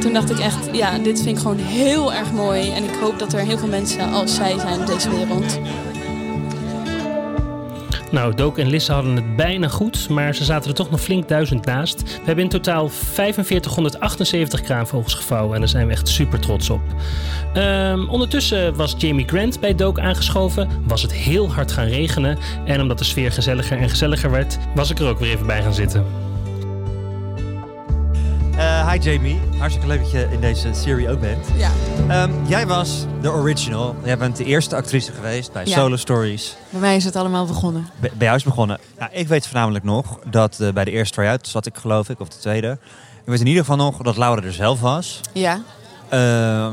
toen 0.00 0.12
dacht 0.12 0.30
ik 0.30 0.38
echt, 0.38 0.68
ja, 0.72 0.98
dit 0.98 1.22
vind 1.22 1.36
ik 1.36 1.42
gewoon 1.42 1.58
heel 1.58 2.12
erg 2.12 2.32
mooi. 2.32 2.72
En 2.72 2.84
ik 2.84 2.94
hoop 3.00 3.18
dat 3.18 3.32
er 3.32 3.40
heel 3.40 3.58
veel 3.58 3.68
mensen 3.68 4.12
als 4.12 4.34
zij 4.34 4.58
zijn 4.58 4.80
op 4.80 4.86
deze 4.86 5.10
wereld. 5.10 5.58
Nou, 8.14 8.34
Dook 8.34 8.58
en 8.58 8.66
Lisse 8.66 8.92
hadden 8.92 9.16
het 9.16 9.36
bijna 9.36 9.68
goed, 9.68 10.08
maar 10.08 10.34
ze 10.34 10.44
zaten 10.44 10.70
er 10.70 10.76
toch 10.76 10.90
nog 10.90 11.00
flink 11.00 11.28
duizend 11.28 11.64
naast. 11.64 12.02
We 12.02 12.24
hebben 12.24 12.44
in 12.44 12.50
totaal 12.50 12.88
4578 12.88 14.60
kraanvogels 14.60 15.14
gevouwen 15.14 15.54
en 15.54 15.60
daar 15.60 15.68
zijn 15.68 15.86
we 15.86 15.92
echt 15.92 16.08
super 16.08 16.40
trots 16.40 16.70
op. 16.70 16.80
Ehm, 17.54 18.08
ondertussen 18.08 18.76
was 18.76 18.94
Jamie 18.98 19.28
Grant 19.28 19.60
bij 19.60 19.74
Dook 19.74 19.98
aangeschoven, 19.98 20.68
was 20.86 21.02
het 21.02 21.12
heel 21.12 21.52
hard 21.52 21.72
gaan 21.72 21.86
regenen 21.86 22.38
en 22.64 22.80
omdat 22.80 22.98
de 22.98 23.04
sfeer 23.04 23.32
gezelliger 23.32 23.78
en 23.78 23.88
gezelliger 23.88 24.30
werd, 24.30 24.58
was 24.74 24.90
ik 24.90 24.98
er 24.98 25.08
ook 25.08 25.18
weer 25.18 25.30
even 25.30 25.46
bij 25.46 25.62
gaan 25.62 25.74
zitten. 25.74 26.23
Hi 28.94 29.00
Jamie, 29.00 29.40
hartstikke 29.58 29.88
leuk 29.88 30.00
dat 30.00 30.10
je 30.10 30.28
in 30.30 30.40
deze 30.40 30.74
serie 30.74 31.10
ook 31.10 31.20
bent. 31.20 31.46
Ja. 31.56 31.70
Ehm, 32.08 32.30
jij 32.46 32.66
was 32.66 33.04
de 33.20 33.30
original. 33.30 33.96
Jij 34.04 34.18
bent 34.18 34.36
de 34.36 34.44
eerste 34.44 34.76
actrice 34.76 35.12
geweest 35.12 35.52
bij 35.52 35.64
Ja. 35.66 35.76
Solo 35.76 35.96
Stories. 35.96 36.56
Bij 36.70 36.80
mij 36.80 36.96
is 36.96 37.04
het 37.04 37.16
allemaal 37.16 37.46
begonnen. 37.46 37.88
Bij 38.00 38.10
bij 38.14 38.26
jou 38.26 38.36
is 38.36 38.44
het 38.44 38.52
begonnen. 38.52 38.78
Nou, 38.98 39.10
ik 39.12 39.28
weet 39.28 39.46
voornamelijk 39.46 39.84
nog 39.84 40.18
dat 40.30 40.60
eh, 40.60 40.72
bij 40.72 40.84
de 40.84 40.90
eerste 40.90 41.14
try-out 41.14 41.48
zat 41.48 41.66
ik 41.66 41.76
geloof 41.76 42.08
ik, 42.08 42.20
of 42.20 42.28
de 42.28 42.38
tweede. 42.38 42.78
Ik 43.24 43.30
weet 43.30 43.40
in 43.40 43.46
ieder 43.46 43.64
geval 43.64 43.76
nog 43.76 43.96
dat 44.02 44.16
Laura 44.16 44.42
er 44.42 44.52
zelf 44.52 44.80
was. 44.80 45.20
Ja. 45.32 45.60
Ehm, 46.08 46.72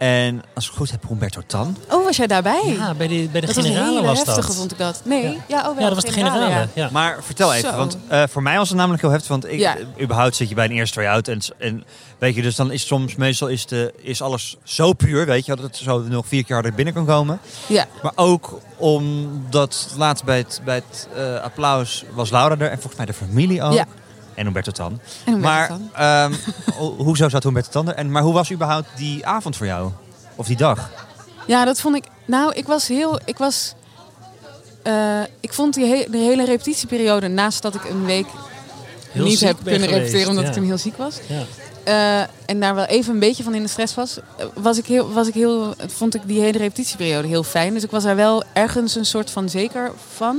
en 0.00 0.42
als 0.54 0.64
ik 0.64 0.70
het 0.70 0.78
goed 0.78 0.90
heb, 0.90 1.08
Humberto 1.08 1.40
Tan. 1.46 1.76
Oh, 1.90 2.04
was 2.04 2.16
jij 2.16 2.26
daarbij? 2.26 2.62
Ja, 2.78 2.94
bij 2.94 3.06
de, 3.08 3.28
bij 3.32 3.40
de 3.40 3.46
dat 3.46 3.56
was 3.56 3.64
generale 3.64 4.02
was 4.02 4.16
heftige, 4.18 4.46
dat. 4.46 4.56
vond 4.56 4.72
ik 4.72 4.78
dat. 4.78 5.00
Nee, 5.04 5.22
ja, 5.22 5.34
Ja. 5.48 5.58
oh, 5.58 5.64
wel, 5.64 5.74
Ja, 5.74 5.80
dat 5.86 5.94
was 5.94 6.04
de 6.04 6.12
generale. 6.12 6.48
ja. 6.48 6.66
Ja. 6.74 6.88
Maar 6.92 7.18
vertel 7.24 7.54
even, 7.54 7.70
Zo. 7.70 7.76
want 7.76 7.96
eh, 8.08 8.22
voor 8.28 8.42
mij 8.42 8.56
was 8.56 8.68
het 8.68 8.76
namelijk 8.78 9.02
heel 9.02 9.10
heftig. 9.10 9.28
Want 9.30 9.46
ik, 9.52 9.58
Ja. 9.58 9.76
überhaupt 10.00 10.36
zit 10.36 10.48
je 10.48 10.54
bij 10.54 10.64
een 10.64 10.70
eerste 10.70 10.94
try-out. 10.98 11.28
En, 11.28 11.40
en 11.58 11.84
weet 12.18 12.34
je, 12.34 12.42
dus 12.42 12.56
dan 12.56 12.70
is 12.72 12.86
soms, 12.86 13.14
meestal 13.16 13.48
is, 13.48 13.66
de, 13.66 13.94
is 14.02 14.22
alles 14.22 14.56
zo 14.64 14.92
puur, 14.92 15.26
weet 15.26 15.46
je, 15.46 15.54
dat 15.54 15.64
het 15.64 15.76
zo 15.76 15.98
nog 15.98 16.26
vier 16.26 16.44
keer 16.44 16.54
harder 16.54 16.74
binnen 16.74 16.94
kan 16.94 17.06
komen. 17.06 17.40
Ja. 17.66 17.86
Maar 18.02 18.12
ook 18.14 18.60
omdat 18.76 19.88
laatst 19.96 20.24
bij 20.24 20.36
het, 20.38 20.60
bij 20.64 20.74
het 20.74 21.08
eh, 21.16 21.34
applaus 21.42 22.04
was 22.12 22.30
Laura 22.30 22.54
er 22.58 22.70
en 22.70 22.74
volgens 22.78 22.96
mij 22.96 23.06
de 23.06 23.12
familie 23.12 23.62
ook. 23.62 23.84
En 24.40 24.46
Humberto 24.46 24.70
Tan. 24.72 25.00
En 25.24 25.32
hoe 25.32 25.42
maar 25.42 25.68
het 25.70 25.80
ehm, 25.94 26.32
ho- 26.78 26.94
hoezo 26.96 27.28
zat 27.28 27.42
Humberto 27.42 27.70
Tan 27.70 27.88
er? 27.88 27.94
En, 27.94 28.10
maar 28.10 28.22
hoe 28.22 28.32
was 28.32 28.52
überhaupt 28.52 28.88
die 28.96 29.26
avond 29.26 29.56
voor 29.56 29.66
jou? 29.66 29.90
Of 30.34 30.46
die 30.46 30.56
dag? 30.56 30.90
Ja, 31.46 31.64
dat 31.64 31.80
vond 31.80 31.96
ik. 31.96 32.04
Nou, 32.24 32.52
ik 32.54 32.66
was 32.66 32.88
heel. 32.88 33.20
Ik 33.24 33.38
was. 33.38 33.74
eh, 34.82 35.20
ik 35.40 35.52
vond 35.52 35.74
die 35.74 35.84
he- 35.86 36.06
de 36.10 36.16
hele 36.18 36.44
repetitieperiode, 36.44 37.28
naast 37.28 37.62
dat 37.62 37.74
ik 37.74 37.84
een 37.84 38.04
week 38.04 38.26
Heel 39.10 39.24
niet 39.24 39.40
heb 39.40 39.56
kunnen 39.64 39.80
geweest, 39.80 39.96
repeteren 39.98 40.28
omdat 40.28 40.42
ja. 40.44 40.48
ik 40.50 40.56
toen 40.56 40.64
heel 40.64 40.78
ziek 40.78 40.96
was. 40.96 41.16
Ja. 41.26 41.42
eh, 41.84 42.26
en 42.46 42.60
daar 42.60 42.74
wel 42.74 42.84
even 42.84 43.12
een 43.14 43.18
beetje 43.20 43.42
van 43.42 43.54
in 43.54 43.62
de 43.62 43.68
stress 43.68 43.94
was, 43.94 44.18
was 44.54 44.78
ik 44.78 44.86
heel, 44.86 45.12
was 45.12 45.28
ik 45.28 45.34
heel, 45.34 45.74
vond 45.86 46.14
ik 46.14 46.20
die 46.26 46.40
hele 46.40 46.58
repetitieperiode 46.58 47.28
heel 47.28 47.42
fijn. 47.42 47.74
Dus 47.74 47.82
ik 47.82 47.90
was 47.90 48.02
daar 48.02 48.16
wel 48.16 48.42
ergens 48.52 48.94
een 48.94 49.04
soort 49.06 49.30
van 49.30 49.48
zeker 49.48 49.92
van. 50.14 50.38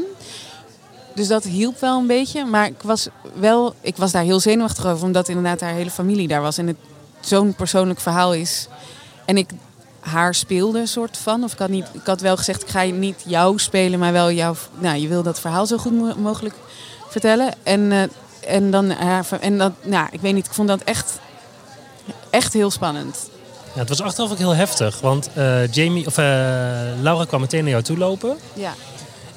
Dus 1.16 1.28
dat 1.28 1.44
hielp 1.44 1.80
wel 1.80 2.00
een 2.00 2.08
beetje. 2.08 2.46
Maar 2.46 2.66
ik 2.66 2.82
was 2.82 3.08
wel, 3.34 3.74
ik 3.82 3.96
was 3.98 4.12
daar 4.12 4.24
heel 4.24 4.40
zenuwachtig 4.40 4.86
over, 4.86 5.06
omdat 5.06 5.28
inderdaad 5.28 5.62
haar 5.62 5.74
hele 5.74 5.90
familie 5.92 6.28
daar 6.28 6.42
was. 6.42 6.58
En 6.58 6.68
het 6.68 6.76
zo'n 7.20 7.54
persoonlijk 7.54 8.00
verhaal 8.00 8.34
is. 8.34 8.68
En 9.26 9.38
ik 9.38 9.50
haar 10.00 10.36
speelde, 10.36 10.86
soort 10.86 11.18
van. 11.18 11.44
Of 11.44 11.54
ik 11.54 11.60
had, 11.60 11.70
niet, 11.70 11.88
ik 11.94 12.06
had 12.06 12.22
wel 12.22 12.38
gezegd, 12.38 12.62
ik 12.62 12.70
ga 12.70 12.82
je 12.82 12.94
niet 12.94 13.24
jou 13.26 13.60
spelen, 13.60 14.00
maar 14.00 14.12
wel 14.12 14.32
jou. 14.32 14.56
Nou, 14.80 14.98
je 14.98 15.08
wil 15.08 15.24
dat 15.24 15.40
verhaal 15.40 15.66
zo 15.66 15.78
goed 15.78 15.94
mo- 15.94 16.16
mogelijk 16.18 16.56
vertellen. 17.10 17.54
En, 17.64 17.92
eh, 17.92 18.02
en 18.56 18.72
dan 18.72 18.90
haar. 18.90 19.26
En 19.42 19.58
dat, 19.58 19.72
nou, 19.82 20.08
ik 20.12 20.22
weet 20.22 20.34
niet, 20.34 20.46
ik 20.46 20.54
vond 20.54 20.68
dat 20.68 20.82
echt, 20.82 21.20
echt 22.30 22.54
heel 22.54 22.72
spannend. 22.72 23.30
Ja, 23.74 23.80
het 23.80 23.90
was 23.90 24.02
achteraf 24.02 24.32
ook 24.32 24.38
heel 24.38 24.56
heftig, 24.56 25.00
want 25.02 25.30
eh, 25.34 25.68
Jamie, 25.72 26.06
of, 26.06 26.18
eh, 26.18 26.26
Laura 27.02 27.26
kwam 27.26 27.42
meteen 27.42 27.62
naar 27.62 27.72
jou 27.72 27.84
toe 27.84 27.98
lopen. 27.98 28.38
Ja. 28.54 28.74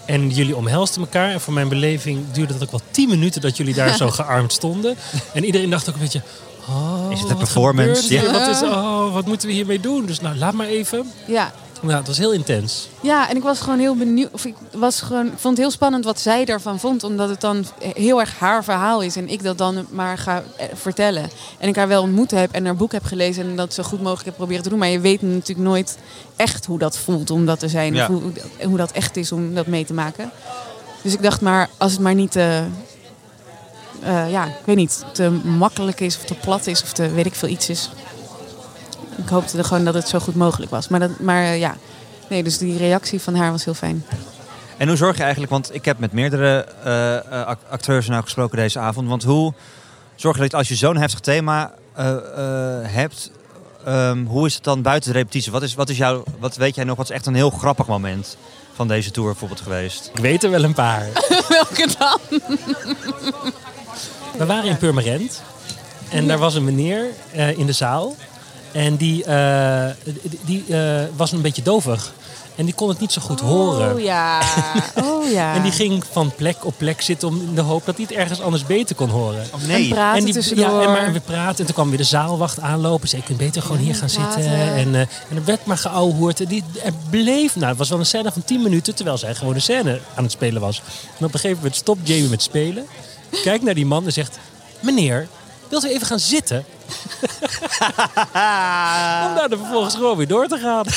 En 0.07 0.31
jullie 0.31 0.57
omhelsten 0.57 1.01
elkaar. 1.01 1.31
En 1.31 1.41
voor 1.41 1.53
mijn 1.53 1.69
beleving 1.69 2.25
duurde 2.33 2.53
het 2.53 2.63
ook 2.63 2.71
wel 2.71 2.81
10 2.91 3.09
minuten 3.09 3.41
dat 3.41 3.57
jullie 3.57 3.75
daar 3.75 3.95
zo 4.05 4.11
gearmd 4.11 4.53
stonden. 4.53 4.97
En 5.33 5.45
iedereen 5.45 5.71
dacht 5.71 5.89
ook 5.89 5.95
een 5.95 6.01
beetje... 6.01 6.23
Oh, 6.69 7.07
Is 7.11 7.21
het 7.21 7.31
een 7.31 7.37
wat 7.37 7.45
performance? 7.45 8.15
Ja. 8.15 8.33
Wat, 8.33 8.49
is, 8.49 8.63
oh, 8.63 9.13
wat 9.13 9.27
moeten 9.27 9.49
we 9.49 9.55
hiermee 9.55 9.81
doen? 9.81 10.07
Dus 10.07 10.21
nou, 10.21 10.37
laat 10.37 10.55
maar 10.55 10.67
even. 10.67 11.11
Ja. 11.27 11.53
Nou, 11.81 11.97
het 11.97 12.07
was 12.07 12.19
heel 12.19 12.33
intens. 12.33 12.89
Ja, 13.01 13.29
en 13.31 13.37
ik 13.37 13.43
was 13.43 13.61
gewoon 13.61 13.79
heel 13.79 13.97
benieuwd. 13.97 14.29
Of 14.33 14.45
ik, 14.45 14.55
was 14.73 15.01
gewoon, 15.01 15.27
ik 15.27 15.33
vond 15.37 15.57
het 15.57 15.59
heel 15.59 15.71
spannend 15.71 16.05
wat 16.05 16.21
zij 16.21 16.45
daarvan 16.45 16.79
vond. 16.81 17.05
Omdat 17.05 17.29
het 17.29 17.41
dan 17.41 17.65
heel 17.79 18.21
erg 18.21 18.39
haar 18.39 18.65
verhaal 18.65 19.03
is. 19.03 19.17
En 19.17 19.29
ik 19.29 19.43
dat 19.43 19.59
dan 19.59 19.87
maar 19.91 20.19
ga 20.19 20.43
eh, 20.57 20.67
vertellen. 20.75 21.31
En 21.59 21.69
ik 21.69 21.77
haar 21.77 21.89
wel 21.89 22.03
ontmoet 22.03 22.31
heb 22.31 22.53
en 22.53 22.65
haar 22.65 22.77
boek 22.77 22.93
heb 22.93 23.05
gelezen. 23.05 23.45
En 23.45 23.57
dat 23.57 23.75
zo 23.75 23.83
goed 23.83 24.03
mogelijk 24.03 24.25
heb 24.25 24.37
proberen 24.37 24.63
te 24.63 24.69
doen. 24.69 24.79
Maar 24.79 24.89
je 24.89 25.01
weet 25.01 25.23
natuurlijk 25.23 25.69
nooit 25.69 25.99
echt 26.37 26.67
hoe 26.67 26.79
dat 26.79 26.99
voelt 26.99 27.31
om 27.31 27.47
dat 27.47 27.59
te 27.59 27.69
zijn. 27.69 27.95
Ja. 27.95 28.03
Of 28.03 28.09
hoe, 28.09 28.33
hoe 28.63 28.77
dat 28.77 28.93
echt 28.93 29.17
is 29.17 29.33
om 29.33 29.55
dat 29.55 29.67
mee 29.67 29.85
te 29.85 29.95
maken. 29.95 30.31
Dus 31.03 31.13
ik 31.13 31.23
dacht 31.23 31.41
maar, 31.41 31.69
als 31.77 31.93
het 31.93 32.01
maar 32.01 32.15
niet... 32.15 32.37
eh, 32.37 32.59
eh, 34.05 34.31
ja, 34.31 34.45
ik 34.47 34.53
weet 34.65 34.77
niet, 34.77 35.05
te 35.13 35.31
makkelijk 35.31 36.01
is 36.01 36.17
of 36.17 36.25
te 36.25 36.35
plat 36.35 36.67
is 36.67 36.83
of 36.83 36.93
te 36.93 37.11
weet 37.11 37.27
ik 37.27 37.35
veel 37.35 37.49
iets 37.49 37.69
is. 37.69 37.91
Ik 39.17 39.29
hoopte 39.29 39.59
er 39.59 39.65
gewoon 39.65 39.85
dat 39.85 39.95
het 39.95 40.09
zo 40.09 40.19
goed 40.19 40.35
mogelijk 40.35 40.71
was. 40.71 40.89
Maar, 40.89 41.01
dat, 41.01 41.19
maar 41.21 41.43
eh, 41.43 41.59
ja, 41.59 41.77
nee, 42.29 42.43
dus 42.43 42.59
die 42.59 42.77
reactie 42.79 43.21
van 43.21 43.35
haar 43.35 43.51
was 43.51 43.65
heel 43.65 43.75
fijn. 43.75 44.05
En 44.77 44.89
hoe 44.89 44.97
zorg 44.97 45.17
je 45.17 45.23
eigenlijk, 45.23 45.53
want 45.53 45.75
ik 45.75 45.85
heb 45.85 45.99
met 45.99 46.13
meerdere 46.13 46.67
act- 47.47 47.71
acteurs 47.71 48.09
nou 48.09 48.23
gesproken 48.23 48.57
deze 48.57 48.79
avond. 48.79 49.09
Want 49.09 49.23
hoe 49.23 49.53
zorg 50.15 50.37
je 50.37 50.43
dat 50.43 50.55
als 50.55 50.69
je 50.69 50.75
zo'n 50.75 50.97
heftig 50.97 51.21
thema 51.21 51.73
eh, 51.95 52.11
eh, 52.17 52.21
hebt, 52.93 53.31
ehm, 53.85 54.25
hoe 54.25 54.47
is 54.47 54.55
het 54.55 54.65
dan 54.65 54.83
buiten 54.83 55.13
de 55.13 55.19
repetitie? 55.19 55.53
Wat, 55.53 55.63
is, 55.63 55.75
wat, 55.75 55.89
is 55.89 55.97
jouw, 55.97 56.25
wat 56.39 56.57
weet 56.57 56.75
jij 56.75 56.85
nog, 56.85 56.97
wat 56.97 57.09
is 57.11 57.15
echt 57.15 57.27
een 57.27 57.35
heel 57.35 57.51
grappig 57.51 57.87
moment 57.87 58.37
van 58.75 58.89
deze 58.89 59.11
tour 59.11 59.29
bijvoorbeeld 59.31 59.61
geweest? 59.61 60.11
Ik 60.15 60.21
weet 60.21 60.43
er 60.45 60.51
wel 60.51 60.65
een 60.65 60.75
paar. 60.75 61.07
Welke 61.49 61.89
dan? 61.99 62.41
We 64.39 64.47
waren 64.47 64.71
in 64.71 64.77
Purmerend. 64.77 65.43
En 66.11 66.27
daar 66.27 66.39
was 66.39 66.55
een 66.55 66.65
meneer 66.65 67.05
eh, 67.33 67.59
in 67.59 67.67
de 67.67 67.73
zaal. 67.73 68.15
En 68.73 68.97
die, 68.97 69.25
eh, 69.25 69.87
die, 70.45 70.65
eh, 70.69 71.03
was 71.17 71.33
een 71.33 71.41
beetje 71.41 71.63
dovig. 71.63 72.13
En 72.57 72.65
die 72.65 72.75
kon 72.75 72.89
het 72.89 73.01
niet 73.01 73.13
zo 73.13 73.21
goed 73.21 73.41
horen. 73.41 73.95
Oh 73.95 74.01
ja. 74.01 74.43
Oh 75.05 75.31
ja. 75.31 75.55
En 75.55 75.63
die 75.63 75.73
ging 75.73 76.05
van 76.13 76.33
plek 76.37 76.65
op 76.65 76.75
plek 76.77 77.01
zitten 77.01 77.29
om 77.29 77.41
in 77.41 77.55
de 77.55 77.61
hoop 77.61 77.85
dat 77.85 77.97
hij 77.97 78.05
het 78.09 78.17
ergens 78.17 78.41
anders 78.41 78.67
beter 78.67 78.97
kon 78.97 79.09
horen. 79.09 79.47
Oh 79.55 79.63
En 79.63 79.69
nee. 79.69 79.89
praten 79.89 80.19
en 80.19 80.25
die, 80.25 80.35
tussendoor. 80.35 80.81
ja, 80.81 80.87
en 80.87 80.93
maar 80.93 81.13
we 81.13 81.21
praten. 81.21 81.59
En 81.59 81.65
toen 81.65 81.75
kwam 81.75 81.89
weer 81.89 81.99
de 81.99 82.05
zaalwacht 82.05 82.61
aanlopen. 82.61 83.09
Zei, 83.09 83.21
je 83.21 83.27
kunt 83.27 83.39
beter 83.39 83.63
gewoon 83.63 83.79
hier 83.79 83.95
gaan 83.95 84.09
praten. 84.15 84.43
zitten. 84.43 84.61
En, 84.75 84.95
eh, 84.95 85.01
en 85.01 85.37
er 85.37 85.45
werd 85.45 85.67
maar 85.67 85.79
geouwehoerd. 85.79 86.41
En 86.41 86.47
die, 86.47 86.65
er 86.85 86.93
bleef, 87.11 87.57
nou, 87.57 87.69
het 87.69 87.79
was 87.79 87.89
wel 87.89 87.99
een 87.99 88.07
scène 88.07 88.33
van 88.33 88.45
10 88.45 88.63
minuten. 88.63 88.95
Terwijl 88.95 89.19
zij 89.19 89.35
gewoon 89.35 89.55
een 89.55 89.63
scène 89.63 90.01
aan 90.15 90.23
het 90.23 90.33
spelen 90.33 90.61
was. 90.61 90.83
En 91.19 91.25
op 91.25 91.35
een 91.35 91.41
gegeven 91.41 91.57
moment 91.57 91.77
stopt 91.77 92.09
Jamie 92.09 92.29
met 92.29 92.43
spelen. 92.43 92.87
Kijkt 93.43 93.65
naar 93.65 93.75
die 93.75 93.87
man 93.87 94.05
en 94.05 94.13
zegt... 94.13 94.39
Meneer, 94.81 95.29
wilt 95.69 95.85
u 95.85 95.89
even 95.89 96.07
gaan 96.07 96.19
zitten? 96.21 96.65
Om 99.29 99.35
daar 99.35 99.49
dan 99.49 99.59
vervolgens 99.59 99.95
gewoon 99.95 100.17
weer 100.17 100.27
door 100.29 100.47
te 100.47 100.59
gaan. 100.59 100.85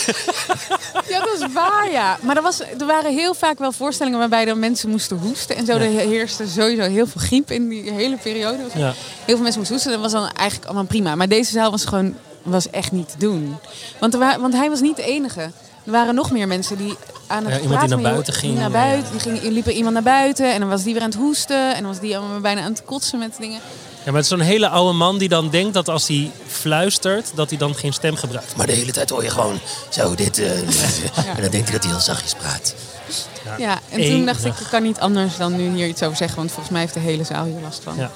Ja, 1.10 1.20
dat 1.20 1.34
is 1.40 1.54
waar, 1.54 1.92
ja. 1.92 2.18
Maar 2.22 2.36
er, 2.36 2.42
was, 2.42 2.60
er 2.60 2.86
waren 2.86 3.14
heel 3.14 3.34
vaak 3.34 3.60
wel 3.60 3.72
voorstellingen 3.72 4.20
waarbij 4.20 4.46
de 4.46 4.56
mensen 4.56 4.90
moesten 4.90 5.18
hoesten. 5.18 5.56
En 5.56 5.66
zo 5.66 5.74
Ja. 5.74 5.80
er 5.80 5.90
heerste 5.90 6.48
sowieso 6.48 6.82
heel 6.82 7.08
veel 7.08 7.22
griep 7.22 7.52
in 7.52 7.70
die 7.70 7.92
hele 7.92 8.18
periode. 8.18 8.58
Ja. 8.76 8.86
Heel 8.86 8.96
veel 9.36 9.38
mensen 9.38 9.58
moesten 9.60 9.70
hoesten. 9.76 9.92
Dat 9.92 10.02
was 10.02 10.12
dan 10.12 10.30
eigenlijk 10.32 10.66
allemaal 10.66 10.86
prima. 10.86 11.16
Maar 11.16 11.28
deze 11.28 11.52
zaal 11.52 11.72
was 11.72 11.86
gewoon 11.86 12.16
was 12.44 12.70
echt 12.70 12.92
niet 12.92 13.10
te 13.10 13.18
doen. 13.18 13.58
Want, 14.00 14.14
er 14.14 14.20
wa- 14.20 14.40
want 14.40 14.54
hij 14.54 14.70
was 14.70 14.82
niet 14.82 14.96
de 14.96 15.04
enige. 15.04 15.52
Er 15.88 15.94
waren 15.94 16.16
nog 16.16 16.32
meer 16.32 16.48
mensen 16.48 16.78
die 16.78 16.96
aan 17.28 17.46
het 17.46 17.54
Ja, 17.54 17.60
iemand 17.60 17.62
die 17.62 17.68
praten 17.70 17.90
naar 17.90 17.98
waren. 17.98 18.12
buiten 18.12 18.34
ging, 18.34 18.52
Die 18.52 18.62
naar 18.62 18.72
buiten. 18.72 19.12
Die 19.12 19.20
ging, 19.20 19.42
liep 19.42 19.66
er 19.66 19.72
iemand 19.72 19.94
naar 19.94 20.04
buiten. 20.04 20.54
En 20.54 20.60
dan 20.60 20.70
was 20.70 20.84
die 20.84 20.94
weer 20.94 21.02
aan 21.04 21.10
het 21.10 21.18
hoesten. 21.18 21.76
En 21.76 21.82
dan 21.82 21.92
was 21.92 22.00
die 22.00 22.18
allemaal 22.18 22.40
bijna 22.40 22.62
aan 22.62 22.72
het 22.72 22.84
kotsen 22.86 23.20
met 23.20 23.36
dingen. 23.40 23.60
Ja, 24.04 24.14
maar 24.14 24.22
het 24.22 24.32
is 24.32 24.38
zo'n 24.38 24.40
hele 24.40 24.70
oude 24.70 24.94
man 24.98 25.18
die 25.18 25.30
dan 25.30 25.50
denkt 25.50 25.74
dat 25.74 25.90
als 25.90 26.08
hij 26.08 26.32
fluistert, 26.48 27.32
dat 27.36 27.50
hij 27.50 27.58
dan 27.58 27.76
geen 27.76 27.94
stem 27.94 28.16
gebruikt. 28.16 28.56
Maar 28.56 28.66
de 28.68 28.74
hele 28.74 28.92
tijd 28.92 29.10
hoor 29.10 29.24
je 29.24 29.30
gewoon 29.30 29.60
zo 29.90 30.16
dit. 30.16 30.38
eh, 30.40 30.52
En 31.36 31.42
dan 31.42 31.52
denkt 31.52 31.70
hij 31.70 31.72
dat 31.72 31.84
hij 31.84 31.92
heel 31.92 32.00
zachtjes 32.02 32.34
praat. 32.34 32.76
Ja, 33.58 33.80
en 33.90 34.02
Eén- 34.04 34.12
toen 34.12 34.26
dacht 34.26 34.46
ik, 34.46 34.60
ik 34.60 34.68
kan 34.70 34.84
niet 34.84 35.00
anders 35.00 35.38
dan 35.38 35.56
nu 35.56 35.70
hier 35.76 35.88
iets 35.88 36.04
over 36.04 36.18
zeggen. 36.18 36.38
Want 36.38 36.50
volgens 36.50 36.70
mij 36.72 36.82
heeft 36.82 36.94
de 36.94 37.00
hele 37.00 37.24
zaal 37.24 37.46
hier 37.46 37.62
last 37.62 37.80
van. 37.84 37.96
Ja. 37.98 38.12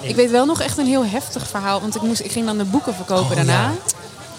Ik 0.00 0.16
weet 0.16 0.30
wel 0.30 0.44
nog 0.46 0.60
echt 0.60 0.78
een 0.78 0.86
heel 0.86 1.04
heftig 1.04 1.48
verhaal. 1.48 1.80
Want 1.80 1.94
ik, 1.96 2.02
moest, 2.02 2.20
ik 2.20 2.32
ging 2.32 2.46
dan 2.46 2.58
de 2.58 2.64
boeken 2.64 2.94
verkopen 2.94 3.30
Oh, 3.30 3.36
daarna. 3.36 3.72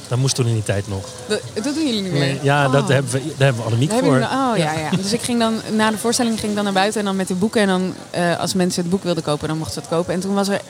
Dat 0.09 0.17
moest 0.17 0.35
toen 0.35 0.45
in 0.47 0.53
die 0.53 0.63
tijd 0.63 0.87
nog. 0.87 1.03
Dat, 1.27 1.39
dat 1.53 1.63
doen 1.63 1.85
jullie 1.85 2.01
niet 2.01 2.11
meer? 2.11 2.19
Nee, 2.21 2.39
ja, 2.41 2.65
Oh. 2.65 2.71
dat 2.71 2.87
hebben 2.87 3.11
we, 3.11 3.19
daar 3.19 3.33
hebben 3.37 3.57
we 3.57 3.63
Annemiek 3.63 3.91
voor. 3.91 4.15
oh 4.17 4.57
ja, 4.57 4.73
ja. 4.73 4.89
Dus 4.97 5.13
ik 5.13 5.21
ging 5.21 5.39
dan 5.39 5.61
na 5.71 5.91
de 5.91 5.97
voorstelling 5.97 6.35
ging 6.39 6.49
ik 6.49 6.55
dan 6.55 6.63
naar 6.63 6.73
buiten 6.73 6.99
en 6.99 7.05
dan 7.05 7.15
met 7.15 7.27
de 7.27 7.33
boeken. 7.33 7.61
En 7.61 7.67
dan 7.67 7.93
eh, 8.09 8.39
als 8.39 8.53
mensen 8.53 8.81
het 8.81 8.91
boek 8.91 9.03
wilden 9.03 9.23
kopen, 9.23 9.47
dan 9.47 9.57
mochten 9.57 9.73
ze 9.73 9.79
het 9.79 9.89
kopen. 9.97 10.13
En 10.13 10.19
toen 10.19 10.33
was 10.33 10.47
er 10.47 10.61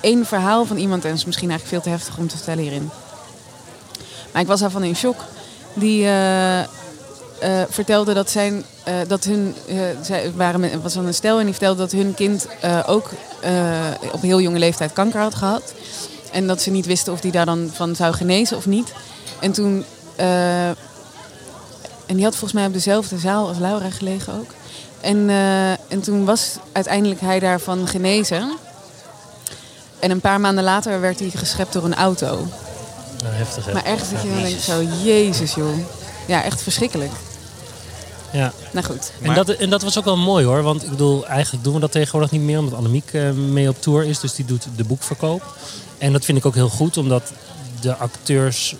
één 0.00 0.26
verhaal 0.26 0.64
van 0.64 0.76
iemand, 0.76 1.02
en 1.04 1.10
dat 1.10 1.18
is 1.18 1.24
misschien 1.24 1.50
eigenlijk 1.50 1.82
veel 1.82 1.92
te 1.92 1.98
heftig 1.98 2.18
om 2.18 2.28
te 2.28 2.36
vertellen 2.36 2.62
hierin. 2.62 2.90
Maar 4.32 4.42
ik 4.42 4.48
was 4.48 4.60
daarvan 4.60 4.84
in 4.84 4.96
shock. 4.96 5.16
Die 5.74 6.04
eh, 6.04 6.58
eh, 6.60 6.66
vertelde 7.68 8.14
dat 8.14 8.30
zijn, 8.30 8.64
dat 9.06 9.24
hun, 9.24 9.54
zij 10.02 10.32
waren 10.36 10.60
met, 10.60 10.82
was 10.82 10.94
dan 10.94 11.06
een 11.06 11.14
stel 11.14 11.38
en 11.38 11.44
die 11.44 11.54
vertelde 11.54 11.80
dat 11.80 11.92
hun 11.92 12.14
kind 12.14 12.46
ook 12.86 13.10
op 14.12 14.22
heel 14.22 14.40
jonge 14.40 14.58
leeftijd 14.58 14.92
kanker 14.92 15.20
had 15.20 15.34
gehad. 15.34 15.72
En 16.32 16.46
dat 16.46 16.62
ze 16.62 16.70
niet 16.70 16.86
wisten 16.86 17.12
of 17.12 17.20
die 17.20 17.32
daar 17.32 17.46
dan 17.46 17.70
van 17.72 17.96
zou 17.96 18.14
genezen 18.14 18.56
of 18.56 18.66
niet. 18.66 18.92
En 19.40 19.52
toen 19.52 19.84
eh, 20.16 20.68
en 22.08 22.14
die 22.16 22.24
had 22.24 22.32
volgens 22.32 22.52
mij 22.52 22.66
op 22.66 22.72
dezelfde 22.72 23.18
zaal 23.18 23.48
als 23.48 23.58
Laura 23.58 23.90
gelegen 23.90 24.34
ook. 24.34 24.50
En, 25.00 25.28
eh, 25.28 25.70
en 25.70 26.00
toen 26.00 26.24
was 26.24 26.56
uiteindelijk 26.72 27.20
hij 27.20 27.38
daarvan 27.38 27.88
genezen. 27.88 28.58
En 29.98 30.10
een 30.10 30.20
paar 30.20 30.40
maanden 30.40 30.64
later 30.64 31.00
werd 31.00 31.18
hij 31.18 31.30
geschept 31.30 31.72
door 31.72 31.84
een 31.84 31.94
auto. 31.94 32.46
Ja, 33.16 33.28
heftig, 33.30 33.64
hè? 33.64 33.72
Maar 33.72 33.84
ergens 33.84 34.10
dat 34.10 34.22
je 34.22 34.28
dan 34.28 34.42
denkt 34.42 34.62
zo, 34.62 34.82
jezus 35.02 35.54
joh. 35.54 35.78
Ja, 36.26 36.42
echt 36.42 36.62
verschrikkelijk. 36.62 37.12
Ja. 38.32 38.52
Nou 38.72 38.86
goed. 38.86 39.12
En, 39.22 39.34
dat, 39.34 39.48
en 39.48 39.70
dat 39.70 39.82
was 39.82 39.98
ook 39.98 40.04
wel 40.04 40.16
mooi 40.16 40.44
hoor. 40.44 40.62
Want 40.62 40.82
ik 40.82 40.90
bedoel, 40.90 41.26
eigenlijk 41.26 41.64
doen 41.64 41.74
we 41.74 41.80
dat 41.80 41.92
tegenwoordig 41.92 42.30
niet 42.30 42.40
meer. 42.40 42.58
Omdat 42.58 42.74
Annemiek 42.74 43.12
eh, 43.12 43.30
mee 43.30 43.68
op 43.68 43.82
tour 43.82 44.04
is. 44.04 44.20
Dus 44.20 44.34
die 44.34 44.44
doet 44.44 44.66
de 44.76 44.84
boekverkoop. 44.84 45.56
En 45.98 46.12
dat 46.12 46.24
vind 46.24 46.38
ik 46.38 46.46
ook 46.46 46.54
heel 46.54 46.68
goed. 46.68 46.96
Omdat 46.96 47.32
de 47.80 47.96
acteurs, 47.96 48.76